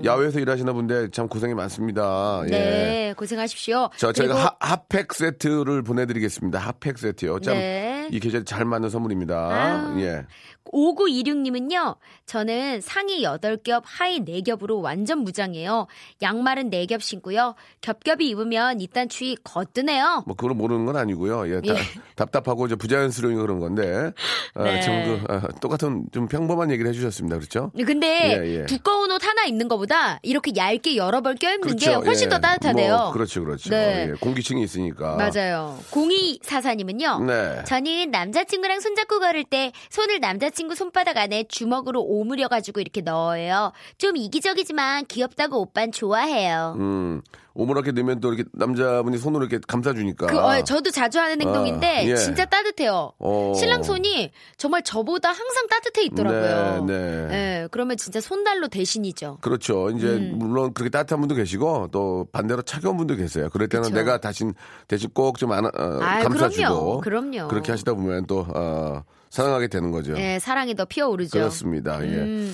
예. 0.00 0.04
야외에서 0.04 0.40
일하시는 0.40 0.72
분들 0.72 1.10
참 1.10 1.28
고생이 1.28 1.54
많습니다. 1.54 2.42
예. 2.46 2.50
네 2.50 3.14
고생하십시오. 3.16 3.90
자, 3.96 4.12
저희가 4.12 4.34
그리고 4.34 4.38
하, 4.38 4.56
핫팩 4.60 5.12
세트를 5.14 5.82
보내드리겠습니다. 5.82 6.58
핫팩 6.58 6.98
세트요. 6.98 7.40
참, 7.40 7.54
네. 7.54 8.08
이 8.10 8.18
계절에 8.20 8.44
잘 8.44 8.64
맞는 8.64 8.88
선물입니다. 8.90 9.34
아. 9.36 9.94
예. 10.00 10.24
5926님은요, 10.72 11.96
저는 12.26 12.80
상의 12.80 13.22
8겹, 13.24 13.82
하의 13.84 14.20
4겹으로 14.20 14.80
완전 14.82 15.18
무장이에요. 15.20 15.86
양말은 16.22 16.70
4겹 16.70 17.00
신고요. 17.00 17.54
겹겹이 17.80 18.28
입으면 18.28 18.80
이딴 18.80 19.08
추위 19.08 19.36
거뜨네요. 19.42 20.24
뭐, 20.26 20.36
그걸 20.36 20.54
모르는 20.54 20.86
건 20.86 20.96
아니고요. 20.96 21.48
예. 21.48 21.60
다- 21.60 21.74
예. 21.74 21.78
답답하고 22.14 22.66
이제 22.66 22.76
부 22.76 22.86
자연스러운 22.90 23.36
그런 23.36 23.58
건데. 23.58 24.12
아, 24.54 24.64
네. 24.64 24.80
참 24.80 25.04
그, 25.04 25.32
아, 25.32 25.48
똑같은 25.60 26.04
좀 26.12 26.28
평범한 26.28 26.70
얘기를 26.70 26.88
해주셨습니다. 26.90 27.38
그렇죠? 27.38 27.72
근데 27.86 28.38
예, 28.42 28.60
예. 28.60 28.66
두꺼운 28.66 29.10
옷 29.10 29.24
하나 29.24 29.44
입는 29.44 29.68
것보다 29.68 30.18
이렇게 30.22 30.52
얇게 30.54 30.96
여러 30.96 31.20
벌 31.22 31.34
껴입는 31.36 31.76
게 31.76 31.86
그렇죠. 31.86 32.04
훨씬 32.04 32.26
예. 32.26 32.28
더 32.30 32.38
따뜻하대요. 32.38 32.96
뭐, 32.96 33.12
그렇죠, 33.12 33.42
그렇죠. 33.42 33.70
네. 33.70 34.08
예. 34.10 34.14
공기층이 34.20 34.62
있으니까. 34.62 35.16
맞아요. 35.16 35.78
0244님은요. 35.90 37.24
네. 37.24 37.64
저는 37.64 38.10
남자친구랑 38.10 38.80
손잡고 38.80 39.20
걸을 39.20 39.44
때 39.44 39.72
손을 39.88 40.20
남자친구 40.20 40.74
손바닥 40.74 41.16
안에 41.16 41.44
주먹으로 41.48 42.02
오므려가지고 42.02 42.80
이렇게 42.80 43.00
넣어요. 43.00 43.72
좀 43.98 44.16
이기적이지만 44.16 45.06
귀엽다고 45.06 45.60
오빤 45.60 45.92
좋아해요. 45.92 46.76
음, 46.78 47.22
오므랗게 47.54 47.92
넣으면 47.92 48.20
또 48.20 48.32
이렇게 48.32 48.48
남자분이 48.52 49.18
손으로 49.18 49.44
이렇게 49.44 49.60
감싸주니까. 49.66 50.26
그, 50.26 50.38
어, 50.38 50.62
저도 50.62 50.90
자주 50.90 51.18
하는 51.18 51.40
행동인데 51.40 52.06
예. 52.08 52.16
진짜 52.16 52.44
따뜻해요. 52.44 53.12
어. 53.18 53.52
신랑 53.56 53.82
손이 53.82 54.30
정말 54.56 54.82
저보다 54.82 55.30
항상 55.30 55.66
따뜻해 55.68 56.04
있더라고요. 56.04 56.84
네, 56.86 56.94
네. 56.94 57.28
예, 57.32 57.68
그러면 57.70 57.96
진짜 57.96 58.20
손달로 58.20 58.68
대신이죠. 58.68 59.38
그렇죠. 59.40 59.90
이제 59.90 60.06
음. 60.06 60.34
물론 60.36 60.72
그렇게 60.72 60.90
따뜻한 60.90 61.20
분도 61.20 61.34
계시고 61.34 61.88
또 61.92 62.26
반대로 62.32 62.62
차가운 62.62 62.96
분도 62.96 63.16
계세요. 63.16 63.48
그럴 63.52 63.68
때는 63.68 63.84
그쵸. 63.84 63.94
내가 63.94 64.18
대신 64.18 64.54
대신 64.88 65.10
꼭좀 65.12 65.50
어, 65.50 65.60
감싸주고 65.70 67.00
그럼요. 67.00 67.30
그럼요. 67.30 67.48
그렇게 67.48 67.72
하시다 67.72 67.94
보면 67.94 68.26
또 68.26 68.46
어, 68.54 69.02
사랑하게 69.30 69.68
되는 69.68 69.90
거죠. 69.90 70.16
예, 70.16 70.38
사랑이 70.38 70.74
더 70.74 70.84
피어오르죠. 70.84 71.38
그렇습니다. 71.38 72.04
예. 72.04 72.50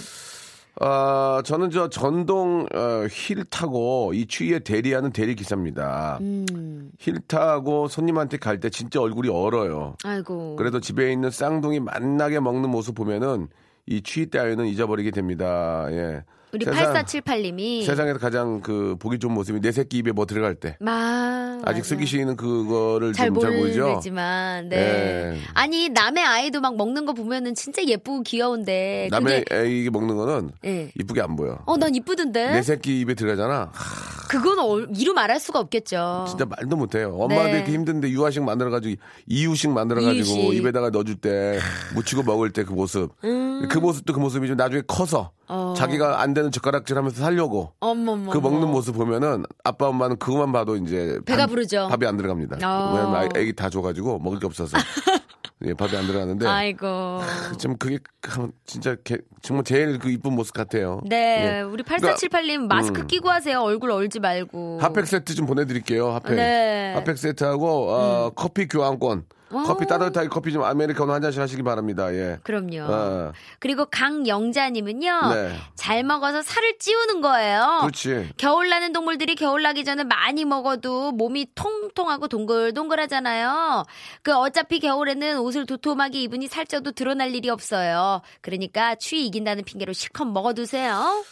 음, 0.80 0.84
아, 0.84 1.42
저는 1.44 1.70
저 1.70 1.88
전동 1.88 2.66
어, 2.74 3.06
휠 3.10 3.44
타고 3.50 4.12
이 4.14 4.26
추위에 4.26 4.58
대리하는 4.60 5.12
대리 5.12 5.34
기사입니다. 5.34 6.18
음, 6.20 6.90
휠 7.00 7.18
타고 7.26 7.88
손님한테 7.88 8.36
갈 8.38 8.60
때 8.60 8.70
진짜 8.70 9.00
얼굴이 9.00 9.28
얼어요. 9.28 9.96
아이고. 10.04 10.56
그래도 10.56 10.80
집에 10.80 11.12
있는 11.12 11.30
쌍둥이 11.30 11.80
만나게 11.80 12.40
먹는 12.40 12.70
모습 12.70 12.94
보면은 12.94 13.48
이 13.86 14.02
추위 14.02 14.28
따위는 14.30 14.66
잊어버리게 14.66 15.10
됩니다. 15.12 15.86
예. 15.90 16.24
우리 16.56 16.64
세상- 16.64 16.94
8478님이 16.94 17.84
세상에서 17.84 18.18
가장 18.18 18.60
그 18.60 18.96
보기 18.98 19.18
좋은 19.18 19.32
모습이 19.34 19.60
내 19.60 19.72
새끼 19.72 19.98
입에 19.98 20.12
뭐 20.12 20.26
들어갈 20.26 20.54
때 20.54 20.76
마, 20.80 21.58
아직. 21.64 21.84
슬기 21.84 22.06
씨는 22.06 22.36
그거를 22.36 23.12
잘 23.12 23.28
좀잘 23.28 23.58
보이죠. 23.60 23.88
모르지만, 23.88 24.68
네. 24.68 24.76
예. 24.76 25.40
아니 25.54 25.88
남의 25.88 26.24
아이도 26.24 26.60
막 26.60 26.76
먹는 26.76 27.06
거 27.06 27.12
보면은 27.12 27.54
진짜 27.54 27.82
예쁘고 27.84 28.22
귀여운데. 28.22 29.08
남의 29.10 29.44
애기 29.50 29.90
먹는 29.90 30.16
거는 30.16 30.50
예. 30.64 30.90
이쁘게 30.98 31.20
안 31.20 31.36
보여. 31.36 31.58
어, 31.66 31.76
난 31.76 31.94
이쁘던데. 31.94 32.52
내 32.52 32.62
새끼 32.62 33.00
입에 33.00 33.14
들어가잖아. 33.14 33.70
하, 33.72 34.28
그건 34.28 34.58
얼- 34.58 34.88
이루 34.96 35.12
말할 35.12 35.38
수가 35.38 35.60
없겠죠. 35.60 36.24
진짜 36.28 36.44
말도 36.44 36.76
못해요. 36.76 37.16
엄마도 37.18 37.44
네. 37.44 37.52
이렇게 37.58 37.72
힘든데 37.72 38.10
유아식 38.10 38.42
만들어가지고 38.42 39.00
이유식 39.26 39.70
만들어가지고 39.70 40.14
이유식. 40.38 40.54
입에다가 40.54 40.90
넣어줄 40.90 41.16
때 41.16 41.58
묻히고 41.94 42.22
먹을 42.24 42.50
때 42.50 42.64
그 42.64 42.72
모습. 42.72 43.12
그 43.20 43.78
모습도 43.78 44.12
그 44.12 44.18
모습이죠. 44.18 44.54
나중에 44.56 44.82
커서 44.86 45.30
음. 45.44 45.46
어. 45.48 45.74
자기가 45.76 46.20
안 46.20 46.34
되는 46.34 46.45
젓가락질 46.50 46.96
하면서 46.96 47.20
살려고 47.22 47.72
어머머. 47.80 48.30
그 48.32 48.38
먹는 48.38 48.68
모습 48.70 48.94
보면은 48.96 49.44
아빠 49.64 49.88
엄마는 49.88 50.18
그것만 50.18 50.52
봐도 50.52 50.76
이제 50.76 51.18
배가 51.26 51.42
밥- 51.44 51.50
부르죠. 51.50 51.88
밥이 51.90 52.06
안 52.06 52.16
들어갑니다. 52.16 52.56
어. 52.62 52.94
왜냐면 52.94 53.28
애기 53.36 53.52
다 53.54 53.68
줘가지고 53.70 54.18
먹을 54.18 54.38
게 54.38 54.46
없어서 54.46 54.76
예, 55.64 55.72
밥이 55.72 55.96
안 55.96 56.06
들어가는데 56.06 56.46
아이고. 56.46 57.20
좀 57.58 57.76
그게 57.78 57.98
참 58.28 58.52
진짜 58.66 58.94
개- 59.04 59.18
정말 59.40 59.64
제일 59.64 59.98
그 59.98 60.10
이쁜 60.10 60.34
모습 60.34 60.52
같아요. 60.54 61.00
네, 61.06 61.58
예. 61.58 61.60
우리 61.62 61.82
8478님 61.82 62.66
마스크 62.68 63.00
음. 63.00 63.06
끼고 63.06 63.30
하세요. 63.30 63.60
얼굴 63.62 63.90
얼지 63.90 64.20
말고. 64.20 64.78
핫팩 64.82 65.06
세트 65.06 65.34
좀 65.34 65.46
보내드릴게요. 65.46 66.10
핫팩. 66.12 66.36
네. 66.36 66.92
음. 66.94 66.98
핫팩 66.98 67.16
세트하고 67.16 67.90
어, 67.90 68.30
커피 68.36 68.68
교환권. 68.68 69.24
커피 69.48 69.86
따뜻하게 69.86 70.28
커피 70.28 70.52
좀 70.52 70.64
아메리카노 70.64 71.12
한 71.12 71.22
잔씩 71.22 71.40
하시기 71.40 71.62
바랍니다. 71.62 72.12
예. 72.12 72.38
그럼요. 72.42 72.82
어. 72.82 73.32
그리고 73.58 73.86
강영자님은요. 73.86 75.20
네. 75.34 75.56
잘 75.76 76.02
먹어서 76.02 76.42
살을 76.42 76.78
찌우는 76.78 77.20
거예요. 77.20 77.78
그렇지. 77.82 78.30
겨울 78.36 78.68
나는 78.68 78.92
동물들이 78.92 79.36
겨울 79.36 79.62
나기 79.62 79.84
전에 79.84 80.04
많이 80.04 80.44
먹어도 80.44 81.12
몸이 81.12 81.48
통통하고 81.54 82.28
동글동글하잖아요. 82.28 83.84
그 84.22 84.34
어차피 84.34 84.80
겨울에는 84.80 85.38
옷을 85.38 85.66
도톰하게 85.66 86.22
입으니 86.22 86.48
살쪄도 86.48 86.92
드러날 86.92 87.34
일이 87.34 87.48
없어요. 87.48 88.22
그러니까 88.40 88.96
추위 88.96 89.26
이긴다는 89.26 89.64
핑계로 89.64 89.92
실컷 89.92 90.24
먹어두세요. 90.24 91.24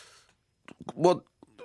뭐 0.94 1.22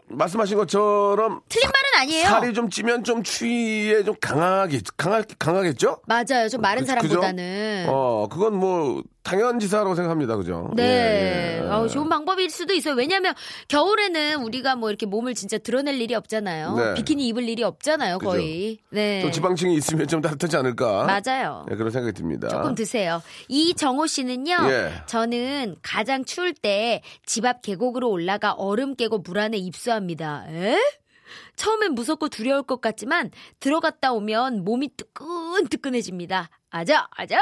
말씀하신 0.09 0.57
것처럼 0.57 1.41
틀린 1.49 1.67
말은 1.69 2.01
아니에요. 2.07 2.25
살이 2.27 2.53
좀 2.53 2.69
찌면 2.69 3.03
좀 3.03 3.23
추위에 3.23 4.03
좀 4.03 4.15
강하게 4.19 4.81
강하, 4.97 5.21
강하겠죠? 5.37 6.01
맞아요. 6.07 6.49
좀 6.49 6.61
마른 6.61 6.81
그- 6.81 6.87
사람보다는. 6.87 7.85
어, 7.89 8.27
그건 8.29 8.55
뭐 8.55 9.03
당연지사라고 9.23 9.95
생각합니다. 9.95 10.35
그죠? 10.37 10.71
네. 10.75 10.83
예, 10.83 11.61
예. 11.63 11.67
어, 11.69 11.87
좋은 11.87 12.09
방법일 12.09 12.49
수도 12.49 12.73
있어요. 12.73 12.95
왜냐하면 12.95 13.33
겨울에는 13.67 14.41
우리가 14.43 14.75
뭐 14.75 14.89
이렇게 14.89 15.05
몸을 15.05 15.35
진짜 15.35 15.57
드러낼 15.57 15.99
일이 16.01 16.15
없잖아요. 16.15 16.75
네. 16.75 16.93
비키니 16.95 17.27
입을 17.27 17.47
일이 17.47 17.63
없잖아요. 17.63 18.17
그죠. 18.19 18.31
거의. 18.31 18.79
네. 18.89 19.21
또 19.21 19.29
지방층이 19.29 19.75
있으면 19.75 20.07
좀 20.07 20.21
따뜻하지 20.21 20.57
않을까? 20.57 21.03
맞아요. 21.05 21.65
네, 21.69 21.75
그런 21.75 21.91
생각이 21.91 22.13
듭니다. 22.13 22.47
조금 22.47 22.73
드세요. 22.75 23.21
이정호 23.49 24.07
씨는요. 24.07 24.57
예. 24.69 24.91
저는 25.05 25.75
가장 25.81 26.23
추울 26.25 26.53
때 26.53 27.01
집 27.25 27.45
앞 27.45 27.61
계곡으로 27.61 28.09
올라가 28.09 28.53
얼음 28.53 28.95
깨고 28.95 29.19
물 29.19 29.39
안에 29.39 29.57
입수합니다. 29.57 30.45
에? 30.49 30.77
처음엔 31.55 31.93
무섭고 31.93 32.29
두려울 32.29 32.63
것 32.63 32.81
같지만 32.81 33.29
들어갔다 33.59 34.13
오면 34.13 34.63
몸이 34.63 34.89
뜨끈뜨끈해집니다. 34.97 36.49
아자, 36.71 37.07
아자! 37.11 37.37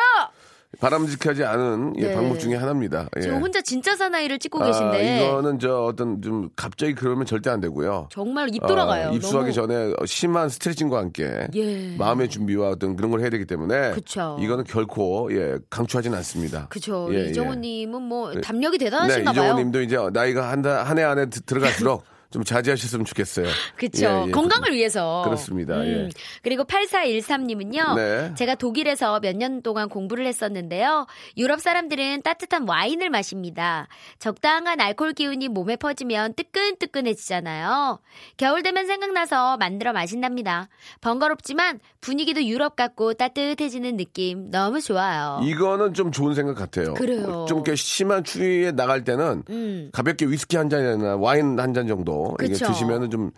바람직하지 0.80 1.44
않은 1.44 1.94
예, 1.98 2.08
네. 2.10 2.14
방법 2.16 2.40
중에 2.40 2.56
하나입니다. 2.56 3.08
예. 3.18 3.22
지금 3.22 3.42
혼자 3.42 3.62
진짜 3.62 3.96
사나이를 3.96 4.38
찍고 4.38 4.62
아, 4.62 4.68
계신데 4.68 5.26
이거는 5.26 5.60
저 5.60 5.84
어떤 5.84 6.22
좀 6.22 6.50
갑자기 6.56 6.94
그러면 6.94 7.26
절대 7.26 7.50
안 7.50 7.60
되고요. 7.62 8.10
정말 8.12 8.50
입 8.54 8.60
돌아가요. 8.68 9.10
아, 9.10 9.12
입수하기 9.12 9.54
너무. 9.54 9.68
전에 9.68 9.94
심한 10.06 10.50
스트레칭과 10.50 10.98
함께 11.00 11.48
예. 11.56 11.96
마음의 11.98 12.30
준비와 12.30 12.70
어떤 12.70 12.96
그런 12.96 13.10
걸 13.12 13.22
해야 13.22 13.30
되기 13.30 13.46
때문에 13.46 13.92
그쵸. 13.92 14.38
이거는 14.40 14.66
결코 14.66 15.30
예, 15.32 15.58
강추하진 15.70 16.14
않습니다. 16.14 16.68
그죠. 16.68 17.08
예, 17.12 17.26
예. 17.26 17.30
이정호님은 17.30 18.02
뭐 18.02 18.34
담력이 18.34 18.78
네, 18.78 18.86
대단하신가 18.86 19.32
봐요. 19.32 19.44
이정호님도 19.46 19.82
이제 19.82 19.98
나이가 20.14 20.52
한해 20.52 21.02
안에 21.04 21.28
드- 21.28 21.42
들어갈수록 21.42 22.04
좀 22.30 22.44
자제하셨으면 22.44 23.06
좋겠어요. 23.06 23.48
그쵸. 23.78 24.06
예, 24.06 24.28
예. 24.28 24.32
건강을 24.32 24.74
위해서. 24.74 25.22
그렇습니다. 25.24 25.86
예. 25.88 26.10
그리고 26.44 26.64
8413님은요. 26.66 27.96
네. 27.96 28.36
제가 28.36 28.56
독일에서 28.56 29.20
몇 29.22 29.38
년 29.38 29.62
동안 29.62 29.88
공부를 29.88 30.26
했었는데요. 30.26 31.06
유럽 31.38 31.62
사람들은 31.62 32.24
따뜻한 32.24 32.68
와인을 32.68 33.10
마십니다. 33.12 33.88
적당한 34.20 34.82
알코올 34.82 35.14
기운이 35.14 35.48
몸에 35.48 35.76
퍼지면 35.76 36.34
뜨끈뜨끈해지잖아요. 36.34 38.00
겨울 38.38 38.64
되면 38.64 38.88
생각나서 38.88 39.58
만들어 39.58 39.94
마신답니다. 39.94 40.70
번거롭지만 41.02 41.80
분위기도 42.08 42.42
유럽 42.46 42.78
같고 42.78 43.16
따뜻해지는 43.16 43.98
느낌 43.98 44.50
너무 44.50 44.80
좋아요. 44.80 45.42
이거는 45.44 45.94
좀 45.94 46.10
좋은 46.14 46.34
생각 46.36 46.56
같아요. 46.56 46.94
그래요. 46.94 47.46
좀 47.50 47.58
이렇게 47.58 47.76
심한 47.76 48.24
추위에 48.24 48.72
나갈 48.72 49.04
때는 49.04 49.44
음. 49.50 49.90
가볍게 49.92 50.26
위스키 50.26 50.56
한 50.56 50.70
잔이나 50.70 51.18
와인 51.18 51.60
한 51.60 51.74
잔 51.74 51.86
정도 51.86 52.34
이게. 52.42 52.54
드시면은 52.54 53.10
좀 53.10 53.32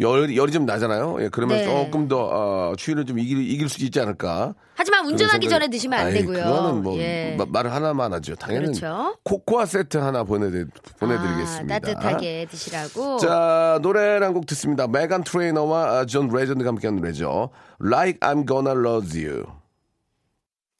열, 0.00 0.36
열이 0.36 0.52
좀 0.52 0.64
나잖아요. 0.66 1.16
예, 1.20 1.28
그러면 1.30 1.58
네. 1.58 1.64
조금 1.64 2.06
더 2.06 2.20
어, 2.30 2.74
추위를 2.76 3.06
좀 3.06 3.18
이길, 3.18 3.42
이길 3.50 3.68
수 3.68 3.84
있지 3.84 3.98
않을까. 3.98 4.54
하지만 4.82 5.06
운전하기 5.06 5.48
전에 5.48 5.68
드시면 5.68 5.96
안 6.00 6.06
아이, 6.06 6.12
되고요. 6.14 6.42
그거는 6.44 6.82
뭐 6.82 6.98
예. 6.98 7.36
마- 7.38 7.46
말을 7.48 7.72
하나만 7.72 8.12
하죠. 8.14 8.34
당연히 8.34 8.66
그렇죠. 8.66 9.16
코코아 9.22 9.64
세트 9.64 9.96
하나 9.98 10.24
보내드, 10.24 10.66
보내드리겠습니다. 10.98 11.74
아, 11.74 11.78
따뜻하게 11.78 12.46
드시라고. 12.50 13.18
자, 13.18 13.78
노래를 13.80 14.26
한 14.26 14.32
곡 14.34 14.46
듣습니다. 14.46 14.88
메간 14.88 15.22
트레이너와 15.22 15.98
아, 16.00 16.06
존 16.06 16.28
레전드가 16.28 16.68
함께한 16.70 16.96
노래죠. 16.96 17.50
Like 17.80 18.18
I'm 18.20 18.44
Gonna 18.48 18.72
Lose 18.76 19.24
You. 19.24 19.44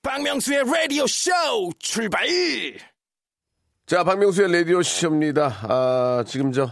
박명수의 0.03 0.65
라디오 0.65 1.07
쇼 1.07 1.31
출발! 1.79 2.27
자, 3.87 4.03
박명수의 4.05 4.51
라디오 4.53 4.83
쇼입니다. 4.83 5.55
아, 5.63 6.25
지금 6.27 6.51
저, 6.51 6.71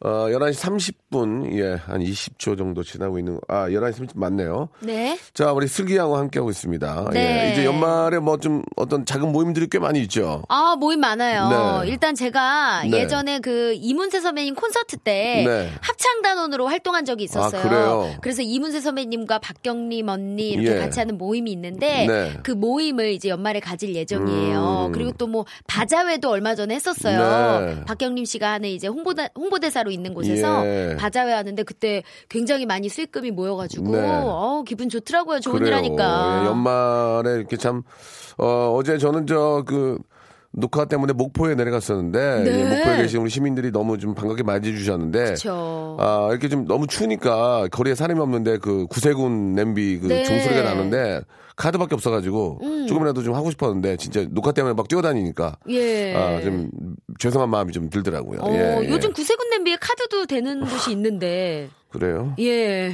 어, 0.00 0.26
11시 0.28 0.94
30분, 1.10 1.52
예, 1.58 1.72
한 1.84 2.00
20초 2.00 2.56
정도 2.56 2.84
지나고 2.84 3.18
있는, 3.18 3.40
아, 3.48 3.68
11시 3.68 3.94
30분 4.06 4.10
맞네요. 4.14 4.68
네. 4.80 5.18
자, 5.34 5.52
우리 5.52 5.66
슬기양과 5.66 6.18
함께하고 6.18 6.50
있습니다. 6.50 7.10
네. 7.12 7.48
예, 7.48 7.52
이제 7.52 7.64
연말에 7.64 8.18
뭐 8.20 8.38
좀 8.38 8.62
어떤 8.76 9.04
작은 9.04 9.32
모임들이 9.32 9.66
꽤 9.68 9.80
많이 9.80 10.00
있죠. 10.02 10.44
아, 10.48 10.76
모임 10.78 11.00
많아요. 11.00 11.82
네. 11.82 11.88
일단 11.90 12.14
제가 12.14 12.84
네. 12.84 12.98
예전에 13.00 13.40
그 13.40 13.72
이문세 13.74 14.20
선배님 14.20 14.54
콘서트 14.54 14.96
때 14.98 15.42
네. 15.44 15.72
합창단원으로 15.80 16.68
활동한 16.68 17.04
적이 17.04 17.24
있었어요. 17.24 17.60
아, 17.60 17.62
그래요? 17.68 18.14
그래서 18.20 18.42
이문세 18.42 18.80
선배님과 18.80 19.40
박경림 19.40 20.08
언니 20.08 20.50
이렇게 20.50 20.76
예. 20.76 20.78
같이 20.78 21.00
하는 21.00 21.18
모임이 21.18 21.50
있는데 21.50 22.06
네. 22.06 22.38
그 22.44 22.52
모임을 22.52 23.10
이제 23.10 23.28
연말에 23.28 23.58
가질 23.58 23.96
예정이에요. 23.96 24.86
음. 24.86 24.92
그리고 24.92 25.10
또 25.12 25.28
뭐 25.28 25.44
바자회도 25.66 26.30
얼마 26.30 26.54
전에 26.54 26.74
했었어요. 26.76 27.60
네. 27.66 27.84
박경림 27.84 28.24
씨가 28.24 28.50
하는 28.52 28.70
이제 28.70 28.86
홍보대, 28.86 29.28
홍보대사로 29.36 29.87
있는 29.90 30.14
곳에서 30.14 30.64
예. 30.66 30.96
바자회 30.98 31.32
하는데 31.32 31.62
그때 31.62 32.02
굉장히 32.28 32.66
많이 32.66 32.88
수익금이 32.88 33.30
모여가지고 33.30 33.92
네. 33.92 34.08
어, 34.08 34.64
기분 34.66 34.88
좋더라고요. 34.88 35.40
좋은 35.40 35.56
일 35.56 35.64
그래요. 35.64 35.76
하니까. 35.76 36.42
예, 36.42 36.46
연말에 36.46 37.36
이렇게 37.38 37.56
참, 37.56 37.82
어, 38.36 38.74
어제 38.76 38.98
저는 38.98 39.26
저, 39.26 39.64
그, 39.66 39.98
녹화 40.52 40.86
때문에 40.86 41.12
목포에 41.12 41.54
내려갔었는데, 41.54 42.42
네. 42.44 42.60
예, 42.60 42.64
목포에 42.64 43.02
계신 43.02 43.20
우리 43.20 43.30
시민들이 43.30 43.70
너무 43.70 43.98
좀 43.98 44.14
반갑게 44.14 44.42
맞이해주셨는데. 44.42 45.34
아, 45.98 46.28
이렇게 46.30 46.48
좀 46.48 46.66
너무 46.66 46.86
추우니까 46.86 47.68
거리에 47.70 47.94
사람이 47.94 48.18
없는데 48.20 48.58
그 48.58 48.86
구세군 48.86 49.54
냄비 49.54 49.98
그 49.98 50.06
네. 50.06 50.20
음. 50.20 50.24
종소리가 50.24 50.62
나는데 50.62 51.20
카드밖에 51.56 51.94
없어가지고 51.94 52.60
조금이라도 52.88 53.22
좀 53.24 53.34
하고 53.34 53.50
싶었는데 53.50 53.96
진짜 53.96 54.24
녹화 54.30 54.52
때문에 54.52 54.74
막 54.74 54.86
뛰어다니니까 54.88 55.56
예. 55.70 56.14
아, 56.14 56.40
좀 56.40 56.70
죄송한 57.18 57.50
마음이 57.50 57.72
좀 57.72 57.90
들더라고요. 57.90 58.40
어, 58.40 58.52
예, 58.52 58.84
예. 58.84 58.88
요즘 58.88 59.12
구세군 59.12 59.50
냄비에 59.50 59.76
카드도 59.76 60.26
되는 60.26 60.60
곳이 60.60 60.92
있는데. 60.92 61.68
그래요? 61.90 62.34
예. 62.38 62.92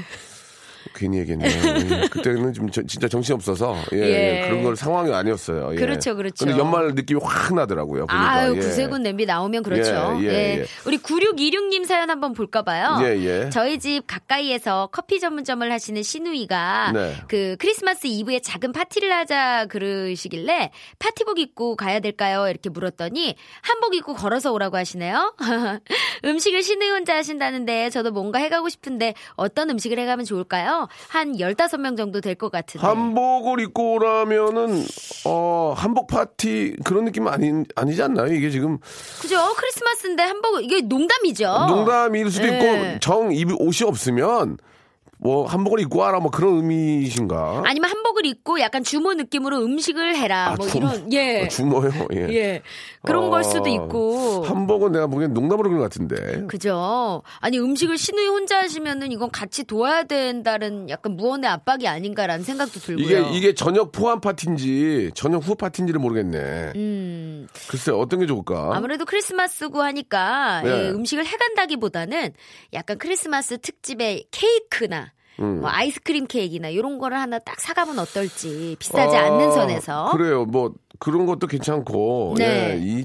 괜히 0.94 1.18
얘기했네요. 1.18 1.50
예. 1.50 2.06
그때는 2.08 2.52
좀 2.52 2.70
저- 2.70 2.82
진짜 2.82 3.08
정신 3.08 3.34
없어서 3.34 3.76
예, 3.92 3.98
예. 3.98 4.42
예. 4.44 4.48
그런 4.48 4.62
걸 4.62 4.76
상황이 4.76 5.12
아니었어요. 5.12 5.72
예. 5.72 5.76
그렇죠, 5.76 6.14
그렇죠. 6.16 6.44
근데 6.44 6.58
연말 6.58 6.94
느낌이 6.94 7.20
확 7.22 7.54
나더라고요. 7.54 8.06
보니까. 8.06 8.30
아유, 8.30 8.54
예. 8.56 8.60
구세군 8.60 9.02
냄비 9.02 9.26
나오면 9.26 9.62
그렇죠. 9.62 10.18
예. 10.22 10.64
우리 10.86 10.98
9626님 10.98 11.84
사연 11.84 12.10
한번 12.10 12.32
볼까봐요. 12.32 12.98
예, 13.02 13.16
예. 13.24 13.50
저희 13.50 13.78
집 13.78 14.02
가까이에서 14.06 14.88
커피 14.92 15.20
전문점을 15.20 15.70
하시는 15.70 16.02
시누이가 16.02 16.92
네. 16.92 17.14
그 17.28 17.56
크리스마스 17.58 18.06
이브에 18.06 18.40
작은 18.40 18.72
파티를 18.72 19.12
하자 19.12 19.66
그러시길래 19.66 20.70
파티복 20.98 21.38
입고 21.38 21.76
가야 21.76 22.00
될까요? 22.00 22.46
이렇게 22.48 22.70
물었더니 22.70 23.34
한복 23.62 23.94
입고 23.94 24.14
걸어서 24.14 24.52
오라고 24.52 24.76
하시네요. 24.76 25.34
음식을 26.24 26.62
시누이 26.62 26.90
혼자 26.90 27.16
하신다는데 27.16 27.90
저도 27.90 28.12
뭔가 28.12 28.38
해가고 28.38 28.68
싶은데 28.68 29.14
어떤 29.34 29.70
음식을 29.70 29.98
해가면 29.98 30.24
좋을까요? 30.24 30.83
한 31.08 31.32
15명 31.36 31.96
정도 31.96 32.20
될 32.20 32.34
것 32.34 32.50
같은데. 32.50 32.84
한복을 32.86 33.60
입고 33.60 33.94
오라면은 33.94 34.84
어 35.26 35.74
한복 35.76 36.08
파티 36.08 36.76
그런 36.84 37.04
느낌 37.04 37.28
아니 37.28 37.64
아니지 37.76 38.02
않나요? 38.02 38.32
이게 38.32 38.50
지금 38.50 38.78
그죠? 39.20 39.36
크리스마스인데 39.56 40.22
한복 40.22 40.62
이게 40.64 40.80
농담이죠. 40.80 41.44
농담일 41.68 42.30
수도 42.30 42.48
예. 42.48 42.56
있고 42.58 42.98
정입 43.00 43.48
옷이 43.58 43.86
없으면 43.88 44.58
뭐 45.24 45.46
한복을 45.46 45.80
입고 45.80 46.00
와라 46.00 46.20
뭐 46.20 46.30
그런 46.30 46.56
의미이신가? 46.56 47.62
아니면 47.64 47.90
한복을 47.90 48.26
입고 48.26 48.60
약간 48.60 48.84
주모 48.84 49.14
느낌으로 49.14 49.56
음식을 49.64 50.16
해라. 50.16 50.50
아, 50.50 50.54
뭐 50.54 50.66
주모. 50.66 50.88
이런 50.88 51.12
예. 51.14 51.44
아, 51.44 51.48
주모요. 51.48 51.90
예. 52.12 52.28
예. 52.28 52.62
그런 53.02 53.24
어, 53.24 53.30
걸 53.30 53.42
수도 53.42 53.70
있고. 53.70 54.44
한복은 54.44 54.92
내가 54.92 55.06
보기엔 55.06 55.32
농담으로 55.32 55.70
그런 55.70 55.78
것 55.78 55.84
같은데. 55.84 56.44
그죠. 56.46 57.22
아니 57.40 57.58
음식을 57.58 57.96
시누이 57.96 58.26
혼자 58.28 58.58
하시면은 58.58 59.12
이건 59.12 59.30
같이 59.30 59.64
도와야 59.64 60.02
된다는 60.02 60.90
약간 60.90 61.16
무언의 61.16 61.48
압박이 61.48 61.88
아닌가라는 61.88 62.44
생각도 62.44 62.80
들고요. 62.80 63.06
이게 63.06 63.30
이게 63.32 63.54
저녁 63.54 63.92
포함 63.92 64.20
파티인지 64.20 65.12
저녁 65.14 65.38
후 65.48 65.54
파티인지를 65.54 66.00
모르겠네. 66.00 66.72
음, 66.76 67.48
글쎄 67.68 67.92
어떤 67.92 68.20
게 68.20 68.26
좋을까? 68.26 68.72
아무래도 68.74 69.06
크리스마스고 69.06 69.80
하니까 69.80 70.60
네. 70.64 70.70
예, 70.70 70.90
음식을 70.90 71.24
해간다기보다는 71.24 72.34
약간 72.74 72.98
크리스마스 72.98 73.56
특집의 73.56 74.26
케이크나 74.30 75.13
음. 75.40 75.60
뭐 75.60 75.68
아이스크림 75.70 76.26
케이크나 76.26 76.68
이런 76.68 76.98
거를 76.98 77.18
하나 77.18 77.38
딱 77.38 77.60
사가면 77.60 77.98
어떨지 77.98 78.76
비싸지 78.78 79.16
않는 79.16 79.50
선에서. 79.52 80.08
아, 80.08 80.10
그래요. 80.12 80.44
뭐 80.44 80.72
그런 80.98 81.26
것도 81.26 81.46
괜찮고. 81.46 82.34
네. 82.38 82.44
예, 82.44 82.78
이, 82.80 83.04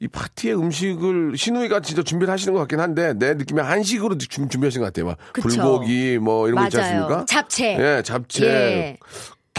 이 0.00 0.08
파티의 0.08 0.56
음식을 0.58 1.34
시누이가 1.36 1.80
진짜 1.80 2.02
준비를 2.02 2.32
하시는 2.32 2.52
것 2.52 2.58
같긴 2.60 2.80
한데 2.80 3.12
내 3.14 3.34
느낌에 3.34 3.62
한식으로 3.62 4.18
준- 4.18 4.48
준비하신 4.48 4.80
것 4.80 4.86
같아요. 4.86 5.06
막 5.06 5.16
그쵸. 5.32 5.48
불고기 5.48 6.18
뭐 6.18 6.48
이런 6.48 6.58
거 6.60 6.66
있지 6.66 6.76
맞아요. 6.76 6.92
않습니까? 7.04 7.24
잡채. 7.26 7.76
예, 7.78 8.02
잡채. 8.02 8.44
예. 8.46 8.96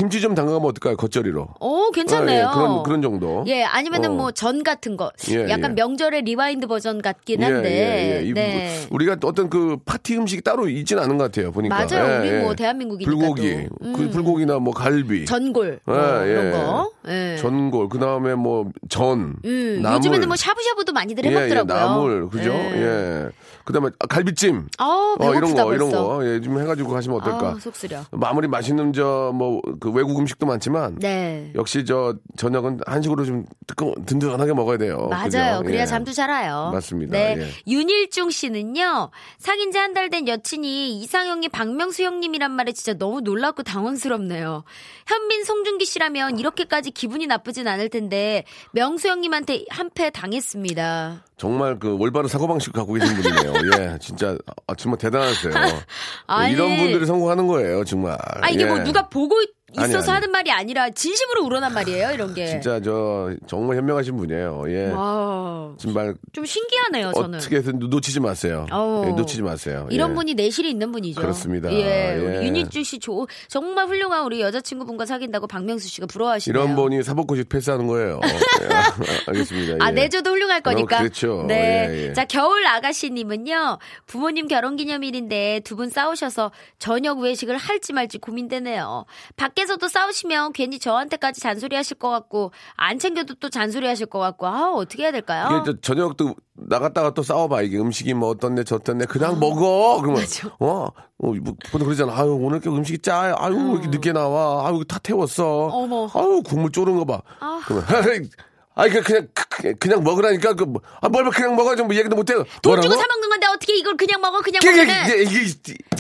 김치 0.02 0.20
좀 0.20 0.34
담가면 0.34 0.64
어떨까요? 0.64 0.98
겉절이로. 0.98 1.48
오, 1.60 1.92
괜찮네요. 1.92 2.48
아, 2.48 2.50
예, 2.50 2.56
그런 2.56 2.84
그런 2.84 3.02
정도. 3.04 3.44
예, 3.46 3.64
아니면은 3.64 4.10
어. 4.10 4.14
뭐전 4.16 4.64
같은 4.64 4.98
거. 4.98 5.12
예, 5.30 5.48
약간 5.48 5.72
예. 5.72 5.76
명절의 5.76 6.24
rewind 6.24 6.66
버전 6.66 7.04
같긴 7.04 7.40
예, 7.42 7.46
한데. 7.46 7.70
예, 7.70 8.18
예. 8.18 8.28
이 8.28 8.34
네. 8.34 8.80
뭐, 8.90 8.96
우리가 8.96 9.18
어떤 9.24 9.48
그 9.48 9.78
파티 9.86 10.18
음식이 10.18 10.42
따로 10.42 10.68
있지는 10.68 11.04
않은 11.04 11.20
것 11.20 11.26
같아요. 11.26 11.52
보니까. 11.52 11.86
맞아요. 11.86 12.14
예, 12.14 12.18
우리 12.18 12.30
예. 12.30 12.42
뭐 12.42 12.56
대한민국이니까 12.56 13.12
불고기, 13.12 13.68
또. 13.68 13.86
음. 13.86 13.94
그 13.94 14.10
불고기나 14.10 14.58
뭐 14.58 14.74
갈비, 14.74 15.26
전골 15.26 15.82
뭐 15.86 15.96
예, 16.26 16.48
예. 16.48 16.52
거. 16.52 16.92
예. 17.08 17.38
전골, 17.40 17.90
그 17.90 18.00
다음에 18.00 18.34
뭐 18.34 18.72
전, 18.90 19.36
음, 19.46 19.80
나물. 19.84 19.98
요즘에는 19.98 20.28
뭐 20.28 20.36
샤브샤브도 20.36 20.94
많이들 20.94 21.26
예, 21.26 21.30
예, 21.30 21.36
해먹더라고요. 21.36 21.78
나물, 21.78 22.30
그죠? 22.32 22.50
예. 22.52 23.30
그다음에 23.66 23.90
아, 24.00 24.08
갈비찜. 24.08 24.68
아우, 24.78 25.16
어, 25.20 25.34
이런 25.36 25.54
거, 25.54 25.74
이런. 25.74 25.92
거, 25.92 26.22
예, 26.26 26.40
좀 26.42 26.60
해 26.60 26.66
가지고 26.66 26.96
하시면 26.96 27.20
어떨까? 27.22 27.50
아, 27.52 27.60
속 27.60 27.76
쓰려. 27.76 28.04
마무리 28.12 28.48
맛있는 28.48 28.94
저 28.94 29.32
뭐 29.34 29.62
그 29.80 29.90
외국 29.92 30.18
음식도 30.20 30.46
많지만 30.46 30.96
네. 31.00 31.52
역시 31.56 31.86
저 31.86 32.16
저녁은 32.38 32.80
한식으로 32.86 33.26
좀 33.26 33.46
뜨끈 33.68 33.94
든든하게 34.06 34.54
먹어야 34.54 34.78
돼요. 34.78 35.08
맞아요. 35.10 35.60
그죠? 35.60 35.64
그래야 35.66 35.82
예. 35.82 35.86
잠도 35.86 36.12
잘 36.12 36.30
와요. 36.30 36.70
맞습니다. 36.74 37.12
네. 37.14 37.36
예. 37.40 37.48
윤일중 37.72 38.30
씨는요, 38.32 39.10
사귄 39.38 39.72
지 39.72 39.78
한 39.78 39.94
달 39.94 40.10
된 40.10 40.28
여친이 40.28 41.00
이상형이 41.02 41.50
박명수 41.50 42.04
형님이란 42.04 42.52
말에 42.52 42.72
진짜 42.74 42.94
너무 42.98 43.22
놀랍고 43.22 43.64
당황스럽네요. 43.64 44.64
현빈, 45.08 45.44
송중기 45.44 45.86
씨라면 45.86 46.40
이렇게까지 46.40 46.92
기분이 46.92 47.28
나쁘진 47.28 47.68
않을 47.68 47.90
텐데, 47.90 48.44
명수 48.72 49.08
형님한테 49.08 49.66
한 49.70 49.90
패 49.94 50.10
당했습니다. 50.10 51.26
정말 51.38 51.80
그 51.80 51.96
올바른 51.98 52.30
사고방식 52.30 52.72
갖고 52.72 52.94
계신 52.94 53.16
분이네요. 53.16 53.51
예, 53.80 53.98
진짜 54.00 54.38
아, 54.68 54.76
정말 54.76 54.98
대단하세요. 54.98 55.54
아니. 56.28 56.54
이런 56.54 56.76
분들이 56.78 57.06
성공하는 57.06 57.48
거예요, 57.48 57.84
정말. 57.86 58.18
아, 58.42 58.50
이게 58.50 58.64
예. 58.64 58.68
뭐 58.68 58.84
누가 58.84 59.08
보고, 59.10 59.42
있- 59.42 59.50
있어서 59.78 60.12
아니. 60.12 60.16
하는 60.16 60.32
말이 60.32 60.52
아니라 60.52 60.90
진심으로 60.90 61.44
우러난 61.46 61.74
말이에요, 61.74 62.12
이런 62.12 62.34
게. 62.34 62.46
진짜 62.48 62.80
저 62.82 63.32
정말 63.48 63.78
현명하신 63.78 64.16
분이에요. 64.18 64.64
예. 64.68 64.88
와, 64.92 65.74
정말 65.78 66.16
좀 66.34 66.46
신기하네요, 66.46 67.12
저는. 67.14 67.40
어떻게 67.40 67.58
해서 67.58 67.72
놓치지 67.72 68.20
마세요. 68.20 68.66
어. 68.72 69.04
예, 69.08 69.12
놓치지 69.12 69.42
마세요. 69.42 69.88
이런 69.92 70.12
예. 70.12 70.16
분이 70.16 70.34
내실이 70.36 70.70
있는 70.70 70.92
분이죠. 70.92 71.20
그렇습니다. 71.22 71.72
예, 71.72 72.16
우리 72.18 72.36
예. 72.38 72.44
윤익주 72.48 72.84
씨 72.84 73.00
조, 73.00 73.28
정말 73.48 73.88
훌륭한 73.88 74.24
우리 74.26 74.42
여자친구분과 74.42 75.06
사귄다고 75.06 75.48
박명수 75.48 75.88
씨가 75.88 76.08
부러워하시네요. 76.08 76.64
이런 76.64 76.76
분이 76.76 77.04
사법고시 77.04 77.44
패스하는 77.46 77.88
거예요. 77.88 78.20
예. 78.24 78.70
알겠습니다. 79.28 79.84
아, 79.86 79.90
예. 79.90 79.92
내줘도 79.94 80.32
훌륭할 80.32 80.62
거니까. 80.62 80.98
어, 80.98 81.00
그렇죠. 81.00 81.46
네. 81.48 81.88
예, 81.90 82.08
예. 82.10 82.14
자, 82.14 82.26
겨울 82.26 82.66
아가씨님은요, 82.66 83.78
부모님 84.08 84.48
결혼 84.48 84.76
기념일인데 84.76 85.62
두 85.66 85.76
분 85.82 85.90
싸우셔서 85.90 86.52
저녁 86.78 87.20
외식을 87.20 87.58
할지 87.58 87.92
말지 87.94 88.20
고민되네요. 88.20 89.06
밖에 89.36 89.61
서도 89.66 89.88
싸우시면 89.88 90.54
괜히 90.54 90.80
저한테까지 90.80 91.42
잔소리 91.42 91.76
하실 91.76 91.98
것 91.98 92.10
같고, 92.10 92.52
안 92.76 93.00
챙겨도 93.00 93.36
또 93.36 93.50
잔소리 93.50 93.88
하실 93.88 94.06
것 94.06 94.20
같고, 94.20 94.48
아, 94.48 94.72
어떻게 94.72 95.04
해야 95.04 95.12
될까요? 95.12 95.48
이게 95.64 95.72
저 95.72 95.82
저녁도 95.82 96.36
나갔다가 96.54 97.14
또 97.14 97.24
싸워봐. 97.24 97.62
이게 97.64 97.78
음식이 97.78 98.14
뭐 98.14 98.30
어떻네 98.30 98.64
저떻네. 98.64 99.06
그냥 99.06 99.40
먹어. 99.40 100.00
그러면 100.02 100.24
어, 100.60 100.86
어 100.86 100.94
뭐, 101.18 101.56
보통 101.72 101.86
그러잖아. 101.88 102.14
아유 102.16 102.38
오늘 102.40 102.60
게 102.60 102.70
음식이 102.70 103.00
짜요 103.00 103.36
아유 103.38 103.56
왜 103.56 103.72
이렇게 103.74 103.88
늦게 103.88 104.12
나와? 104.14 104.68
아유 104.68 104.84
다 104.88 105.00
태웠어. 105.00 105.68
어머. 105.68 106.10
아유 106.14 106.42
국물 106.46 106.72
쪼른 106.72 106.98
거봐. 106.98 107.22
그러면 107.66 107.86
아이 108.76 108.90
그 108.90 109.02
그냥 109.02 109.28
그- 109.34 109.76
그냥 109.76 110.04
먹으라니까 110.04 110.54
그 110.54 110.66
아 111.02 111.10
뭘 111.10 111.30
그냥 111.30 111.56
먹어 111.56 111.76
좀 111.76 111.94
얘기도 111.94 112.16
못해 112.16 112.34
돈 112.62 112.82
주고 112.82 112.96
사먹는 112.96 113.30
건데 113.30 113.48
어떻게 113.48 113.76
이걸 113.78 113.98
그냥 113.98 114.22
먹어? 114.22 114.40
그냥 114.42 114.62
이게 114.64 114.72
먹으면. 114.86 115.06
이게 115.08 115.24
이게 115.24 115.40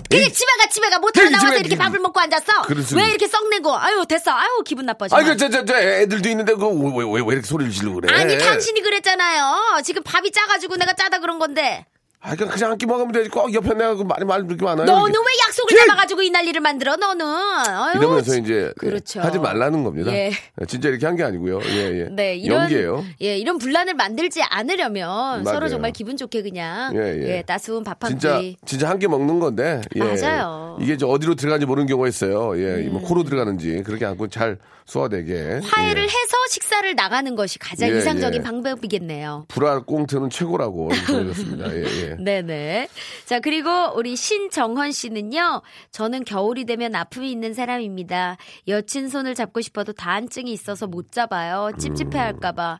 그냥 0.09 0.31
집에 0.31 0.51
가, 0.59 0.69
집에 0.69 0.89
가. 0.89 0.97
이게 1.13 1.29
나와서 1.29 1.47
집에- 1.47 1.59
이렇게 1.59 1.77
밥을 1.77 1.99
먹고 1.99 2.19
앉았어? 2.19 2.61
그렇습니다. 2.63 2.97
왜 3.05 3.09
이렇게 3.11 3.27
썩내고? 3.27 3.77
아유, 3.77 4.05
됐어. 4.07 4.31
아유, 4.31 4.61
기분 4.65 4.85
나빠져. 4.85 5.15
아이 5.15 5.23
그저 5.25 5.49
저 5.49 5.63
저 5.65 5.75
애들도 5.77 6.27
있는데 6.29 6.53
그왜왜 6.53 7.03
왜, 7.05 7.21
왜 7.21 7.33
이렇게 7.33 7.41
소리를 7.47 7.71
지르고 7.71 8.01
그래 8.01 8.13
아니, 8.13 8.37
당신이 8.37 8.81
그랬잖아요. 8.81 9.81
지금 9.83 10.03
밥이 10.03 10.31
짜가지고 10.31 10.75
내가 10.77 10.93
짜다 10.93 11.19
그런 11.19 11.39
건데. 11.39 11.85
아 12.23 12.35
그냥 12.35 12.53
그냥 12.53 12.71
한끼 12.71 12.85
먹으면 12.85 13.11
되지 13.11 13.29
꼭 13.29 13.51
옆에 13.51 13.73
내가 13.73 13.95
그 13.95 14.03
말이 14.03 14.25
말 14.25 14.45
그렇게 14.45 14.63
많아요 14.63 14.85
너는. 14.85 15.11
왜 15.11 15.33
약속을 15.47 15.75
예! 15.75 15.85
잡아가지고 15.87 16.21
이 16.21 16.29
난리를 16.29 16.61
만들어, 16.61 16.95
너는? 16.95 17.25
아유, 17.25 17.97
이러면서 17.97 18.33
참. 18.33 18.43
이제 18.43 18.71
그렇죠. 18.77 19.21
하지 19.21 19.39
말라는 19.39 19.83
겁니다. 19.83 20.11
예. 20.13 20.31
진짜 20.67 20.89
이렇게 20.89 21.05
한 21.07 21.15
게 21.15 21.23
아니고요. 21.23 21.59
예, 21.65 21.99
예. 22.01 22.07
네, 22.13 22.35
이런 22.35 22.61
연기예요. 22.61 23.03
예, 23.23 23.37
이런 23.37 23.57
분란을 23.57 23.95
만들지 23.95 24.41
않으려면 24.43 25.43
서로 25.45 25.57
맞아요. 25.61 25.69
정말 25.69 25.91
기분 25.93 26.15
좋게 26.15 26.43
그냥 26.43 26.95
예, 26.95 27.37
예. 27.37 27.41
따스운 27.41 27.83
밥한 27.83 28.11
진짜 28.11 28.39
끼. 28.39 28.55
진짜 28.65 28.87
한개 28.89 29.07
먹는 29.07 29.39
건데 29.39 29.81
예. 29.95 29.99
맞아요. 29.99 30.77
음. 30.79 30.83
이게 30.83 30.97
저 30.97 31.07
어디로 31.07 31.33
들어가는지 31.35 31.65
모르는 31.65 31.87
경우가 31.87 32.07
있어요. 32.07 32.55
예, 32.61 32.83
뭐 32.87 33.01
코로 33.01 33.23
들어가는지 33.23 33.81
그렇게 33.83 34.05
않고 34.05 34.27
잘 34.27 34.57
소화되게 34.85 35.59
화해를 35.63 36.01
예. 36.03 36.05
해서 36.05 36.37
식사를 36.49 36.95
나가는 36.95 37.35
것이 37.35 37.57
가장 37.59 37.89
예, 37.89 37.97
이상적인 37.97 38.41
예. 38.41 38.43
방법이겠네요. 38.43 39.45
불알 39.47 39.81
꽁트는 39.81 40.29
최고라고 40.29 40.89
보내줬습니다. 41.07 41.73
예, 41.75 41.83
예. 41.83 42.10
네네. 42.19 42.87
자, 43.25 43.39
그리고 43.39 43.69
우리 43.95 44.15
신정헌 44.15 44.91
씨는요, 44.91 45.61
저는 45.91 46.23
겨울이 46.25 46.65
되면 46.65 46.93
아픔이 46.95 47.31
있는 47.31 47.53
사람입니다. 47.53 48.37
여친 48.67 49.09
손을 49.09 49.35
잡고 49.35 49.61
싶어도 49.61 49.93
다한증이 49.93 50.51
있어서 50.51 50.87
못 50.87 51.11
잡아요. 51.11 51.71
찝찝해 51.77 52.17
할까봐. 52.17 52.79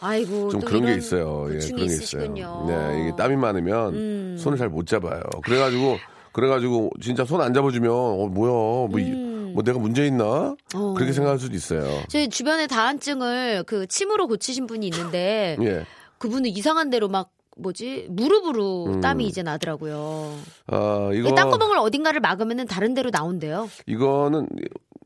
아이고. 0.00 0.50
좀또 0.50 0.66
그런 0.66 0.86
게 0.86 0.94
있어요. 0.94 1.46
예, 1.54 1.58
그런 1.58 1.76
게 1.76 1.84
있으시군요. 1.84 2.64
음. 2.66 2.70
있어요. 2.70 2.90
네, 2.92 3.02
이게 3.02 3.16
땀이 3.16 3.36
많으면 3.36 4.36
손을 4.38 4.56
잘 4.58 4.68
못 4.68 4.86
잡아요. 4.86 5.22
그래가지고 5.44 5.98
그래가지고 6.32 6.90
진짜 7.00 7.24
손 7.24 7.40
안 7.40 7.52
잡아주면 7.52 7.90
어 7.92 8.26
뭐야 8.28 8.88
뭐, 8.88 8.98
이- 8.98 9.10
음. 9.10 9.50
뭐 9.54 9.62
내가 9.64 9.78
문제 9.80 10.06
있나 10.06 10.54
그렇게 10.94 11.12
생각할 11.12 11.38
수도 11.40 11.56
있어요. 11.56 11.82
저희 12.08 12.28
주변에 12.28 12.66
다한증을 12.68 13.64
그 13.66 13.86
침으로 13.88 14.28
고치신 14.28 14.66
분이 14.68 14.86
있는데, 14.86 15.56
예. 15.60 15.84
그분은 16.18 16.50
이상한 16.50 16.88
대로 16.90 17.08
막, 17.08 17.30
뭐지? 17.56 18.06
무릎으로 18.10 18.86
음. 18.86 19.00
땀이 19.00 19.26
이제 19.26 19.42
나더라고요. 19.42 20.36
아 20.68 21.10
이거 21.12 21.34
땀구멍을 21.34 21.78
어딘가를 21.78 22.20
막으면 22.20 22.66
다른 22.66 22.94
데로 22.94 23.10
나온대요. 23.10 23.68
이거는 23.86 24.48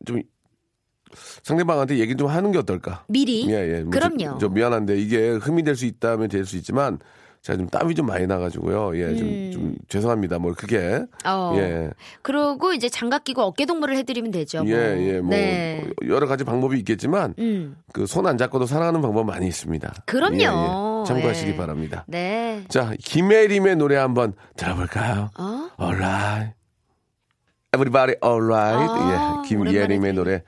좀 0.04 0.22
상대방한테 1.42 1.98
얘기 1.98 2.16
좀 2.16 2.28
하는 2.28 2.52
게 2.52 2.58
어떨까? 2.58 3.04
미리. 3.08 3.48
예, 3.50 3.76
예. 3.76 3.80
뭐 3.82 3.90
그럼요. 3.90 4.18
좀, 4.18 4.38
좀 4.38 4.54
미안한데 4.54 4.96
이게 4.98 5.30
흠이 5.30 5.62
될 5.62 5.74
수 5.76 5.86
있다면 5.86 6.28
될 6.28 6.44
수 6.44 6.56
있지만 6.56 6.98
제가 7.44 7.58
좀 7.58 7.68
땀이 7.68 7.94
좀 7.94 8.06
많이 8.06 8.26
나가지고요. 8.26 8.96
예, 8.96 9.14
좀, 9.14 9.50
좀 9.52 9.76
죄송합니다. 9.88 10.38
뭐 10.38 10.54
그렇게. 10.54 10.78
음. 10.78 11.06
어. 11.26 11.52
예. 11.56 11.90
그러고 12.22 12.72
이제 12.72 12.88
장갑 12.88 13.24
끼고 13.24 13.42
어깨 13.42 13.66
동무를 13.66 13.98
해드리면 13.98 14.30
되죠. 14.30 14.64
뭐. 14.64 14.72
예, 14.72 14.96
예, 14.98 15.20
뭐 15.20 15.28
네. 15.28 15.86
여러 16.08 16.26
가지 16.26 16.42
방법이 16.42 16.78
있겠지만 16.78 17.34
음. 17.38 17.76
그손 17.92 18.26
안 18.26 18.38
잡고도 18.38 18.64
사랑하는 18.64 19.02
방법 19.02 19.26
많이 19.26 19.46
있습니다. 19.46 19.92
그럼요. 20.06 20.36
예, 20.36 20.44
예. 20.44 21.04
참고하시기 21.06 21.50
예. 21.50 21.56
바랍니다. 21.56 22.04
네. 22.08 22.64
자, 22.68 22.94
김혜림의 22.98 23.76
노래 23.76 23.96
한번 23.96 24.32
들어볼까요? 24.56 25.28
어? 25.38 25.68
Alright. 25.78 26.54
Everybody 27.74 28.16
alright. 28.24 28.90
아, 28.90 29.42
예, 29.44 29.48
김예림의 29.50 30.14
노래 30.14 30.42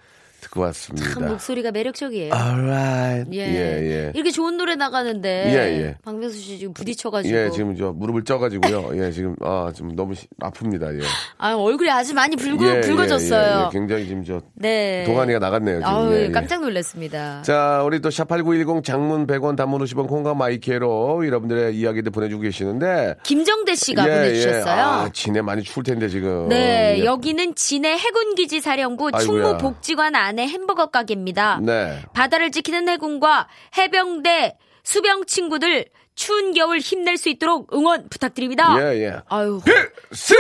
듣고 0.57 0.63
왔습니다. 0.63 1.11
참 1.13 1.29
목소리가 1.29 1.71
매력적이에요. 1.71 2.33
alright. 2.35 3.31
예. 3.37 3.41
예, 3.41 3.91
예. 4.07 4.13
이렇게 4.15 4.31
좋은 4.31 4.57
노래 4.57 4.75
나가는데 4.75 5.45
예, 5.49 5.83
예. 5.83 5.97
박명수 6.03 6.37
씨 6.39 6.59
지금 6.59 6.73
부딪혀가지고 6.73 7.37
예, 7.37 7.51
지금 7.51 7.77
저 7.77 7.93
무릎을 7.93 8.25
쪄가지고요. 8.25 8.91
예, 9.05 9.13
지금 9.13 9.37
아 9.43 9.71
지금 9.75 9.95
너무 9.95 10.15
시- 10.15 10.27
아픕니다. 10.41 10.99
예. 10.99 11.05
아 11.39 11.55
얼굴이 11.55 11.91
아주 11.91 12.15
많이 12.15 12.35
붉어 12.37 12.65
예, 12.67 12.77
예, 12.77 12.81
붉어졌어요. 12.81 13.59
예, 13.61 13.67
예. 13.67 13.69
굉장히 13.71 14.07
지금 14.07 14.25
저 14.25 14.41
네. 14.55 15.05
동안이가 15.05 15.39
나갔네요. 15.39 15.77
지금. 15.81 15.89
아우 15.89 16.13
예, 16.15 16.23
예. 16.25 16.31
깜짝 16.31 16.63
놀랐습니다. 16.63 17.43
자, 17.43 17.83
우리 17.85 18.01
또 18.01 18.09
샵8910 18.09 18.83
장문 18.83 19.27
100원 19.27 19.57
단문 19.57 19.83
50원 19.85 20.09
콩과 20.09 20.35
마이케로 20.35 21.25
여러분들의 21.27 21.77
이야기들 21.77 22.11
보내주고 22.13 22.43
계시는데 22.43 23.17
김정대 23.23 23.75
씨가 23.75 24.09
예, 24.09 24.15
보내주셨어요. 24.15 24.65
예. 24.75 24.81
아, 24.81 25.11
진해 25.13 25.43
많이 25.43 25.63
추울 25.63 25.85
텐데 25.85 26.09
지금. 26.09 26.49
네, 26.49 26.97
예. 27.01 27.05
여기는 27.05 27.55
진해 27.55 27.97
해군기지 27.97 28.61
사령부. 28.61 29.11
충무복지관 29.21 30.15
안에 30.15 30.46
햄버거 30.49 30.87
가게입니다. 30.87 31.61
네. 31.63 32.03
바다를 32.15 32.51
지키는 32.51 32.89
해군과 32.89 33.49
해병대 33.77 34.57
수병 34.83 35.27
친구들 35.27 35.87
추운 36.15 36.53
겨울 36.53 36.79
힘낼 36.79 37.17
수 37.19 37.29
있도록 37.29 37.73
응원 37.75 38.09
부탁드립니다. 38.09 38.75
예, 38.81 39.03
예. 39.05 39.21
아유, 39.29 39.61
필수! 39.65 40.35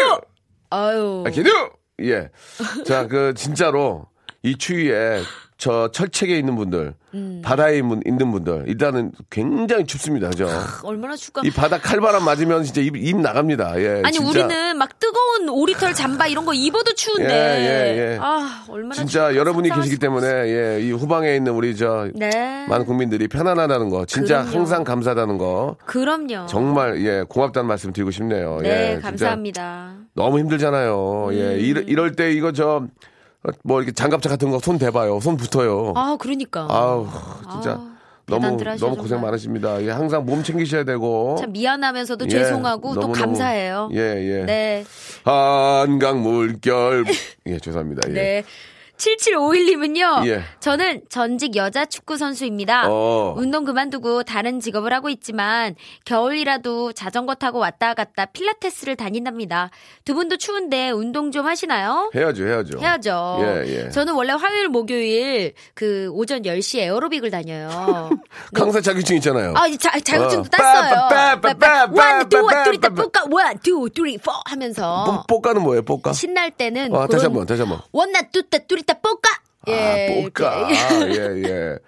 아유. 0.70 1.24
아, 1.26 1.30
기도! 1.30 1.50
예. 2.02 2.30
자, 2.86 3.06
그, 3.06 3.34
진짜로, 3.34 4.06
이 4.42 4.56
추위에, 4.56 5.22
저, 5.58 5.88
철책에 5.90 6.36
있는 6.36 6.54
분들, 6.54 6.92
음. 7.14 7.40
바다에 7.42 7.78
있는 7.78 8.30
분들, 8.30 8.64
일단은 8.66 9.12
굉장히 9.30 9.86
춥습니다. 9.86 10.28
그죠? 10.28 10.48
얼마나 10.82 11.16
춥까. 11.16 11.40
이 11.46 11.50
바다 11.50 11.78
칼바람 11.78 12.24
맞으면 12.24 12.62
진짜 12.62 12.82
입, 12.82 12.94
입 12.94 13.18
나갑니다. 13.18 13.80
예. 13.80 14.02
아니 14.04 14.18
진짜, 14.18 14.28
우리는 14.28 14.76
막 14.76 14.98
뜨거운 14.98 15.48
오리털 15.48 15.94
잠바 15.94 16.26
이런 16.26 16.44
거 16.44 16.52
입어도 16.52 16.92
추운데. 16.92 17.32
예, 17.32 17.96
예, 17.96 18.12
예. 18.12 18.18
아 18.20 18.64
얼마나 18.68 18.94
진짜 18.94 19.34
여러분이 19.34 19.70
계시기 19.70 19.96
때문에. 19.98 20.26
예, 20.28 20.80
이 20.82 20.92
후방에 20.92 21.34
있는 21.34 21.52
우리 21.52 21.74
저, 21.74 22.10
네. 22.14 22.66
많은 22.68 22.84
국민들이 22.84 23.26
편안하다는 23.28 23.88
거, 23.88 24.04
진짜 24.04 24.42
그럼요. 24.42 24.58
항상 24.58 24.84
감사하다는 24.84 25.38
거, 25.38 25.76
그럼요. 25.86 26.46
정말, 26.48 27.02
예, 27.02 27.24
고맙다는 27.26 27.66
말씀 27.66 27.94
드리고 27.94 28.10
싶네요. 28.10 28.58
네, 28.62 28.96
예, 28.96 29.00
감사합니다. 29.00 29.94
너무 30.12 30.38
힘들잖아요. 30.38 31.28
예, 31.32 31.54
음. 31.54 31.60
이럴, 31.60 31.88
이럴 31.88 32.12
때 32.12 32.30
이거 32.32 32.52
저, 32.52 32.86
뭐 33.62 33.80
이렇게 33.80 33.92
장갑차 33.92 34.28
같은 34.28 34.50
거 34.50 34.58
손 34.58 34.78
대봐요. 34.78 35.20
손 35.20 35.36
붙어요. 35.36 35.92
아, 35.96 36.16
그러니까. 36.18 36.66
아우 36.70 37.06
진짜 37.52 37.72
아, 37.72 37.96
너무 38.26 38.56
너무 38.78 38.96
고생. 38.96 39.20
많으십니다. 39.20 39.80
예, 39.84 39.90
항상 39.90 40.24
몸 40.26 40.42
챙기셔야 40.42 40.82
되고 40.84 41.36
참 41.38 41.52
미안하면서도 41.52 42.24
예, 42.26 42.28
죄송하고 42.30 42.94
또 42.94 43.00
너무너무- 43.02 43.14
감사해요. 43.14 43.88
예, 43.92 43.98
예. 43.98 44.44
네. 44.44 44.84
한강 45.24 46.22
물결 46.22 47.04
예, 47.46 47.58
죄송합니다. 47.60 48.08
예. 48.08 48.12
네. 48.12 48.44
7751님은요. 48.96 50.26
예. 50.28 50.42
저는 50.60 51.02
전직 51.08 51.56
여자 51.56 51.84
축구 51.84 52.16
선수입니다. 52.16 52.84
어. 52.88 53.34
운동 53.36 53.64
그만두고 53.64 54.22
다른 54.22 54.60
직업을 54.60 54.92
하고 54.92 55.08
있지만 55.10 55.74
겨울이라도 56.04 56.92
자전거 56.92 57.34
타고 57.34 57.58
왔다 57.58 57.94
갔다 57.94 58.26
필라테스를 58.26 58.96
다닌답니다. 58.96 59.70
두 60.04 60.14
분도 60.14 60.36
추운데 60.36 60.90
운동 60.90 61.30
좀 61.30 61.46
하시나요? 61.46 62.10
해야죠, 62.14 62.46
해야죠. 62.46 62.78
해야죠. 62.80 63.38
예, 63.40 63.64
예. 63.86 63.90
저는 63.90 64.14
원래 64.14 64.32
화요일, 64.32 64.68
목요일 64.68 65.52
그 65.74 66.08
오전 66.12 66.42
10시에 66.42 66.80
에어로빅을 66.82 67.30
다녀요. 67.30 68.10
강사 68.54 68.80
자격증 68.80 69.16
있잖아요. 69.16 69.52
아, 69.56 69.66
이 69.66 69.76
자, 69.76 69.90
자격증도 69.98 70.46
어. 70.46 70.50
땄어요. 70.50 71.08
빠빠, 71.08 71.40
빠빠, 71.54 71.88
one, 71.92 72.28
two, 72.28 72.44
빠빠, 72.46 72.64
three, 72.64 72.78
다 72.78 72.88
빠빠. 72.88 73.02
뽀까, 73.02 73.24
one, 73.30 73.58
two, 73.58 73.88
three, 73.94 74.18
four 74.18 74.32
하면서 74.46 75.24
뽀- 75.26 75.36
뽀까는 75.36 75.62
뭐예요, 75.62 75.82
뽀까? 75.82 76.12
신날 76.12 76.50
때는 76.50 76.94
아, 76.94 77.06
다시 77.06 77.08
그런 77.08 77.24
한 77.24 77.32
번, 77.34 77.46
다시 77.46 77.60
한 77.62 77.68
번. 77.70 77.80
원나 77.92 78.22
뚜따 78.22 78.58
뚜리 78.68 78.82
따 78.86 78.94
뽀까 78.94 79.30
예, 79.68 80.08
아, 80.08 80.22
뽀까. 80.22 80.68
예, 81.08 81.42
예. 81.42 81.78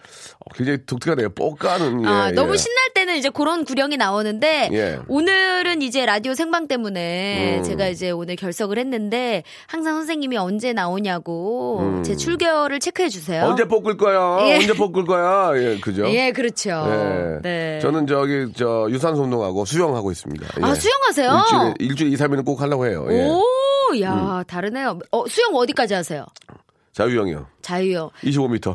어, 0.40 0.52
굉장히 0.54 0.84
독특하네요. 0.84 1.30
뽀까는. 1.30 2.02
예, 2.04 2.08
아, 2.08 2.30
너무 2.32 2.54
예. 2.54 2.56
신날 2.56 2.90
때는 2.94 3.16
이제 3.16 3.30
그런 3.30 3.64
구령이 3.64 3.96
나오는데 3.96 4.70
예. 4.72 4.98
오늘은 5.06 5.82
이제 5.82 6.04
라디오 6.04 6.34
생방 6.34 6.66
때문에 6.66 7.58
음. 7.58 7.62
제가 7.62 7.88
이제 7.88 8.10
오늘 8.10 8.34
결석을 8.36 8.78
했는데 8.78 9.44
항상 9.68 9.94
선생님이 9.94 10.36
언제 10.38 10.72
나오냐고 10.72 12.02
제 12.04 12.16
출결을 12.16 12.80
체크해 12.80 13.08
주세요. 13.08 13.44
음. 13.44 13.50
언제 13.50 13.64
볶을 13.64 13.96
거야? 13.96 14.38
예. 14.48 14.54
언제 14.56 14.72
볶을 14.72 15.04
거야? 15.04 15.52
예, 15.62 15.78
그죠? 15.78 16.08
예, 16.10 16.32
그렇죠. 16.32 16.70
예. 16.88 17.38
네. 17.42 17.78
저는 17.80 18.06
저기 18.08 18.52
저 18.56 18.88
유산소 18.90 19.22
운동하고 19.22 19.64
수영하고 19.64 20.10
있습니다. 20.10 20.46
아, 20.62 20.70
예. 20.70 20.74
수영하세요? 20.74 21.30
일주일에 21.30 21.74
일주일에 21.78 22.10
2, 22.10 22.16
3일은 22.16 22.44
꼭 22.44 22.60
하려고 22.60 22.86
해요. 22.86 23.06
예. 23.10 23.22
음. 23.22 23.28
오, 23.28 24.00
야, 24.00 24.42
다르네요. 24.46 24.98
어, 25.12 25.24
수영 25.28 25.54
어디까지 25.54 25.94
하세요? 25.94 26.26
자유형이요. 27.02 27.46
자유요. 27.62 28.10
25m. 28.24 28.74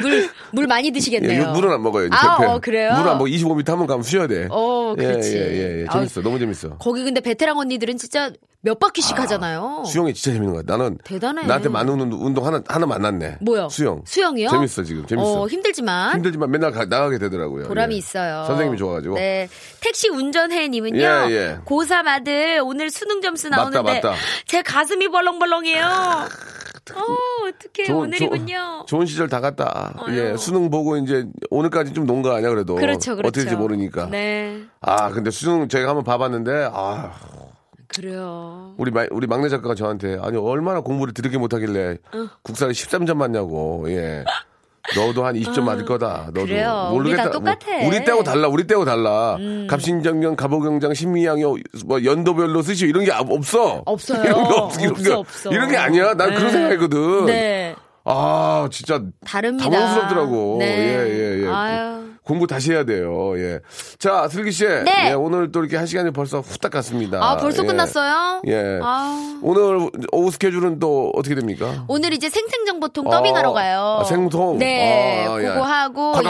물, 0.00 0.28
물 0.52 0.66
많이 0.68 0.86
예, 0.86 0.92
드시겠네요. 0.92 1.42
이거 1.42 1.52
물은 1.52 1.72
안 1.72 1.82
먹어요. 1.82 2.08
아, 2.12 2.38
배- 2.38 2.46
어, 2.46 2.60
그래요? 2.60 2.92
물은 2.92 3.10
안 3.10 3.18
먹어. 3.18 3.24
25m 3.24 3.66
한번 3.66 3.86
가면 3.88 4.04
쉬어야 4.04 4.28
돼. 4.28 4.46
어, 4.52 4.94
예, 4.98 5.02
그렇지. 5.02 5.36
예, 5.36 5.40
예, 5.40 5.82
예. 5.82 5.86
재밌어. 5.92 6.22
너무 6.22 6.38
재밌어. 6.38 6.76
거기 6.78 7.02
근데 7.02 7.20
베테랑 7.20 7.58
언니들은 7.58 7.96
진짜 7.98 8.30
몇 8.64 8.78
바퀴씩 8.78 9.18
하잖아요. 9.18 9.82
수영이 9.86 10.14
진짜 10.14 10.32
재밌는 10.36 10.54
거야. 10.54 10.62
나는 10.64 10.96
대단해. 11.02 11.44
나한테 11.46 11.68
맞는 11.68 12.12
운동, 12.12 12.46
하나 12.46 12.62
하나 12.68 12.86
만났네. 12.86 13.38
뭐요? 13.40 13.68
수영. 13.68 14.02
수영이요? 14.06 14.50
재밌어 14.50 14.84
지금. 14.84 15.04
재밌어. 15.04 15.42
어, 15.42 15.48
힘들지만 15.48 16.14
힘들지만 16.14 16.48
맨날 16.48 16.70
가- 16.70 16.84
나가게 16.84 17.18
되더라고요. 17.18 17.66
보람이 17.66 17.94
예. 17.94 17.98
있어요. 17.98 18.44
선생님이 18.46 18.78
좋아가지고. 18.78 19.16
네. 19.16 19.48
택시 19.80 20.08
운전해님은요. 20.08 20.96
예, 20.96 21.30
예. 21.30 21.58
고3 21.64 22.06
아들 22.06 22.60
오늘 22.64 22.88
수능 22.90 23.20
점수 23.20 23.48
맞다, 23.50 23.62
나오는데 23.70 23.94
맞다. 24.00 24.14
제 24.46 24.62
가슴이 24.62 25.08
벌렁벌렁해요. 25.08 25.84
어, 25.84 27.00
어떡해. 27.48 27.88
좋은- 27.88 27.96
오늘이군요. 27.96 28.84
좋은 28.86 29.06
시절 29.06 29.28
다 29.28 29.40
갔다. 29.40 29.92
아유. 30.06 30.16
예, 30.18 30.36
수능 30.36 30.70
보고 30.70 30.96
이제 30.98 31.26
오늘까지 31.50 31.92
좀 31.94 32.06
논 32.06 32.22
거 32.22 32.32
아니야 32.36 32.50
그래도. 32.50 32.76
그렇죠, 32.76 33.16
그렇죠. 33.16 33.26
어떻게 33.28 33.40
될지 33.44 33.56
모르니까. 33.56 34.06
네. 34.10 34.62
아, 34.80 35.10
근데 35.10 35.32
수능 35.32 35.66
제가 35.68 35.88
한번 35.88 36.04
봐봤는데 36.04 36.70
아, 36.72 37.12
그래요. 37.94 38.74
우리 38.78 38.90
마- 38.90 39.06
우리 39.10 39.26
막내 39.26 39.48
작가가 39.48 39.74
저한테 39.74 40.18
아니 40.22 40.36
얼마나 40.36 40.80
공부를 40.80 41.12
드럽게 41.14 41.38
못하길래 41.38 41.98
어. 42.14 42.28
국사를 42.42 42.72
13점 42.72 43.16
맞냐고. 43.16 43.84
예. 43.88 44.24
너도 44.96 45.24
한 45.24 45.36
20점 45.36 45.62
맞을 45.62 45.84
거다. 45.84 46.24
너도 46.28 46.40
어. 46.40 46.44
그래요. 46.44 46.90
우리 46.92 47.14
다 47.16 47.30
똑같아. 47.30 47.70
음. 47.70 47.78
뭐, 47.80 47.88
우리 47.88 48.04
때하고 48.04 48.24
달라. 48.24 48.48
우리 48.48 48.66
때하고 48.66 48.84
달라. 48.84 49.36
갑신정경, 49.68 50.34
갑오경장, 50.34 50.92
신미양요, 50.94 51.54
뭐 51.86 52.04
연도별로 52.04 52.62
쓰시오 52.62 52.88
이런 52.88 53.04
게 53.04 53.12
없어. 53.12 53.82
없어요. 53.86 54.24
이런 54.24 54.42
게 54.48 54.54
없, 54.54 54.72
이런 54.80 54.90
없어, 54.90 55.02
게, 55.04 55.12
없어. 55.12 55.50
이런 55.52 55.70
게 55.70 55.76
아니야. 55.76 56.14
난 56.14 56.30
그런 56.30 56.46
네. 56.46 56.50
생각이거든. 56.50 57.26
네. 57.26 57.76
아, 58.04 58.68
진짜 58.72 59.00
다릅니다. 59.24 59.70
당황스럽더라고. 59.70 60.56
네. 60.58 60.66
예, 60.66 61.14
예, 61.38 61.44
예. 61.44 61.48
아유. 61.48 62.11
공부 62.24 62.46
다시 62.46 62.72
해야 62.72 62.84
돼요. 62.84 63.32
예. 63.36 63.58
자, 63.98 64.28
슬기 64.28 64.52
씨. 64.52 64.64
네. 64.64 65.08
예, 65.08 65.12
오늘 65.12 65.50
또 65.50 65.60
이렇게 65.60 65.76
한 65.76 65.86
시간이 65.86 66.12
벌써 66.12 66.40
후딱 66.40 66.70
갔습니다. 66.70 67.18
아, 67.22 67.36
벌써 67.36 67.64
예. 67.64 67.66
끝났어요? 67.66 68.42
예. 68.46 68.78
아. 68.82 69.40
오늘 69.42 69.90
오후 70.12 70.30
스케줄은 70.30 70.78
또 70.78 71.10
어떻게 71.16 71.34
됩니까? 71.34 71.84
오늘 71.88 72.12
이제 72.12 72.30
생생정보통 72.30 73.10
더빙하러 73.10 73.50
어, 73.50 73.52
가요. 73.52 73.98
아, 74.00 74.04
생통? 74.04 74.58
네, 74.58 75.24
아, 75.26 75.34
그거 75.34 75.42
예. 75.42 75.46
하고 75.48 76.12
콸! 76.12 76.22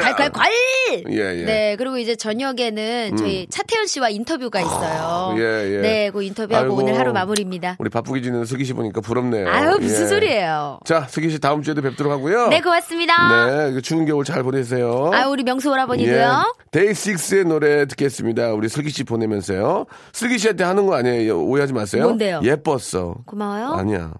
콸콸콸. 0.00 1.10
예, 1.10 1.40
예. 1.40 1.44
네, 1.44 1.76
그리고 1.76 1.98
이제 1.98 2.16
저녁에는 2.16 3.16
저희 3.16 3.46
차태현 3.50 3.86
씨와 3.86 4.08
인터뷰가 4.08 4.60
있어요. 4.60 5.34
예, 5.38 5.76
예. 5.76 5.80
네, 5.80 6.10
그 6.10 6.22
인터뷰하고 6.22 6.64
아이고. 6.64 6.82
오늘 6.82 6.98
하루 6.98 7.12
마무리입니다. 7.12 7.76
우리 7.78 7.90
바쁘게 7.90 8.22
지내는 8.22 8.46
슬기 8.46 8.64
씨 8.64 8.72
보니까 8.72 9.00
부럽네요. 9.02 9.48
아유, 9.50 9.76
무슨 9.78 10.04
예. 10.04 10.08
소리예요? 10.08 10.80
자, 10.84 11.06
슬기 11.10 11.28
씨 11.30 11.38
다음 11.40 11.62
주에도 11.62 11.82
뵙도록 11.82 12.10
하고요. 12.12 12.48
네, 12.48 12.60
고맙습니다. 12.62 13.70
네, 13.70 13.80
추운 13.82 14.06
겨울 14.06 14.24
잘 14.24 14.42
보내세요. 14.42 15.10
아, 15.12 15.26
우리 15.36 15.44
명수 15.44 15.70
오라버니도요. 15.70 16.16
예. 16.16 16.70
데이식스의 16.70 17.44
노래 17.44 17.84
듣겠습니다. 17.84 18.54
우리 18.54 18.70
슬기 18.70 18.88
씨 18.88 19.04
보내면서요. 19.04 19.84
슬기 20.14 20.38
씨한테 20.38 20.64
하는 20.64 20.86
거 20.86 20.94
아니에요. 20.94 21.42
오해하지 21.42 21.74
마세요. 21.74 22.04
뭔데요? 22.04 22.40
예뻤어. 22.42 23.16
고마워요. 23.26 23.74
아니야. 23.74 24.14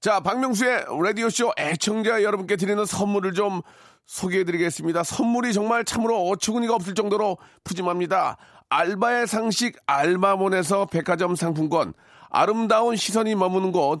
자, 0.00 0.20
박명수의 0.20 0.86
라디오쇼 1.04 1.52
애청자 1.58 2.22
여러분께 2.22 2.56
드리는 2.56 2.82
선물을 2.86 3.34
좀 3.34 3.60
소개해드리겠습니다. 4.06 5.02
선물이 5.02 5.52
정말 5.52 5.84
참으로 5.84 6.28
어처구니가 6.30 6.74
없을 6.74 6.94
정도로 6.94 7.36
푸짐합니다. 7.64 8.38
알바의 8.70 9.26
상식 9.26 9.76
알마몬에서 9.84 10.86
백화점 10.86 11.36
상품권, 11.36 11.92
아름다운 12.30 12.96
시선이 12.96 13.34
머무는 13.34 13.72
곳 13.72 14.00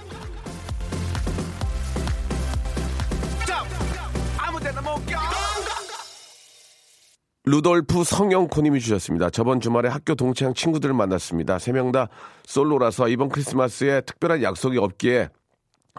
루돌프 7.43 8.03
성영코님이 8.03 8.79
주셨습니다. 8.79 9.31
저번 9.31 9.59
주말에 9.59 9.89
학교 9.89 10.13
동창 10.15 10.53
친구들을 10.53 10.93
만났습니다. 10.93 11.57
세 11.57 11.71
명 11.73 11.91
다 11.91 12.07
솔로라서 12.45 13.07
이번 13.07 13.29
크리스마스에 13.29 14.01
특별한 14.01 14.43
약속이 14.43 14.77
없기에 14.77 15.29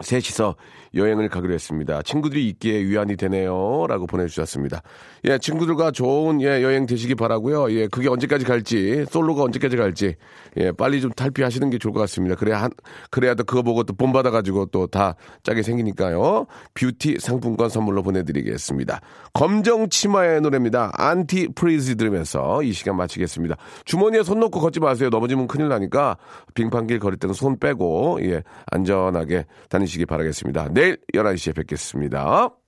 셋이서 0.01 0.55
여행을 0.95 1.29
가기로 1.29 1.53
했습니다. 1.53 2.01
친구들이 2.01 2.47
있기에 2.49 2.83
위안이 2.83 3.15
되네요. 3.15 3.85
라고 3.87 4.05
보내주셨습니다. 4.07 4.81
예, 5.25 5.37
친구들과 5.37 5.91
좋은 5.91 6.41
예, 6.41 6.61
여행 6.61 6.85
되시기 6.85 7.15
바라고요 7.15 7.71
예, 7.71 7.87
그게 7.87 8.09
언제까지 8.09 8.45
갈지, 8.45 9.05
솔로가 9.09 9.43
언제까지 9.43 9.77
갈지, 9.77 10.15
예, 10.57 10.71
빨리 10.71 11.01
좀 11.01 11.11
탈피하시는 11.11 11.69
게 11.69 11.77
좋을 11.77 11.93
것 11.93 11.99
같습니다. 12.01 12.35
그래야 12.35 12.61
한, 12.61 12.71
그래야 13.09 13.33
또 13.33 13.43
그거 13.43 13.61
보고 13.61 13.83
또 13.83 13.93
본받아가지고 13.93 14.67
또다 14.67 15.15
짜게 15.43 15.63
생기니까요. 15.63 16.45
뷰티 16.73 17.17
상품권 17.19 17.69
선물로 17.69 18.03
보내드리겠습니다. 18.03 19.01
검정 19.33 19.89
치마의 19.89 20.41
노래입니다. 20.41 20.91
Antifreeze 20.93 21.95
들으면서 21.95 22.61
이 22.63 22.73
시간 22.73 22.97
마치겠습니다. 22.97 23.55
주머니에 23.85 24.23
손 24.23 24.39
놓고 24.39 24.59
걷지 24.59 24.79
마세요. 24.79 25.09
넘어지면 25.09 25.47
큰일 25.47 25.69
나니까 25.69 26.17
빙판길 26.53 26.99
걸을 26.99 27.17
때는 27.17 27.33
손 27.33 27.57
빼고, 27.57 28.19
예, 28.23 28.43
안전하게 28.67 29.45
다니시기 29.83 30.05
바라겠습니다. 30.05 30.69
내일 30.73 30.97
11시에 31.13 31.55
뵙겠습니다. 31.55 32.62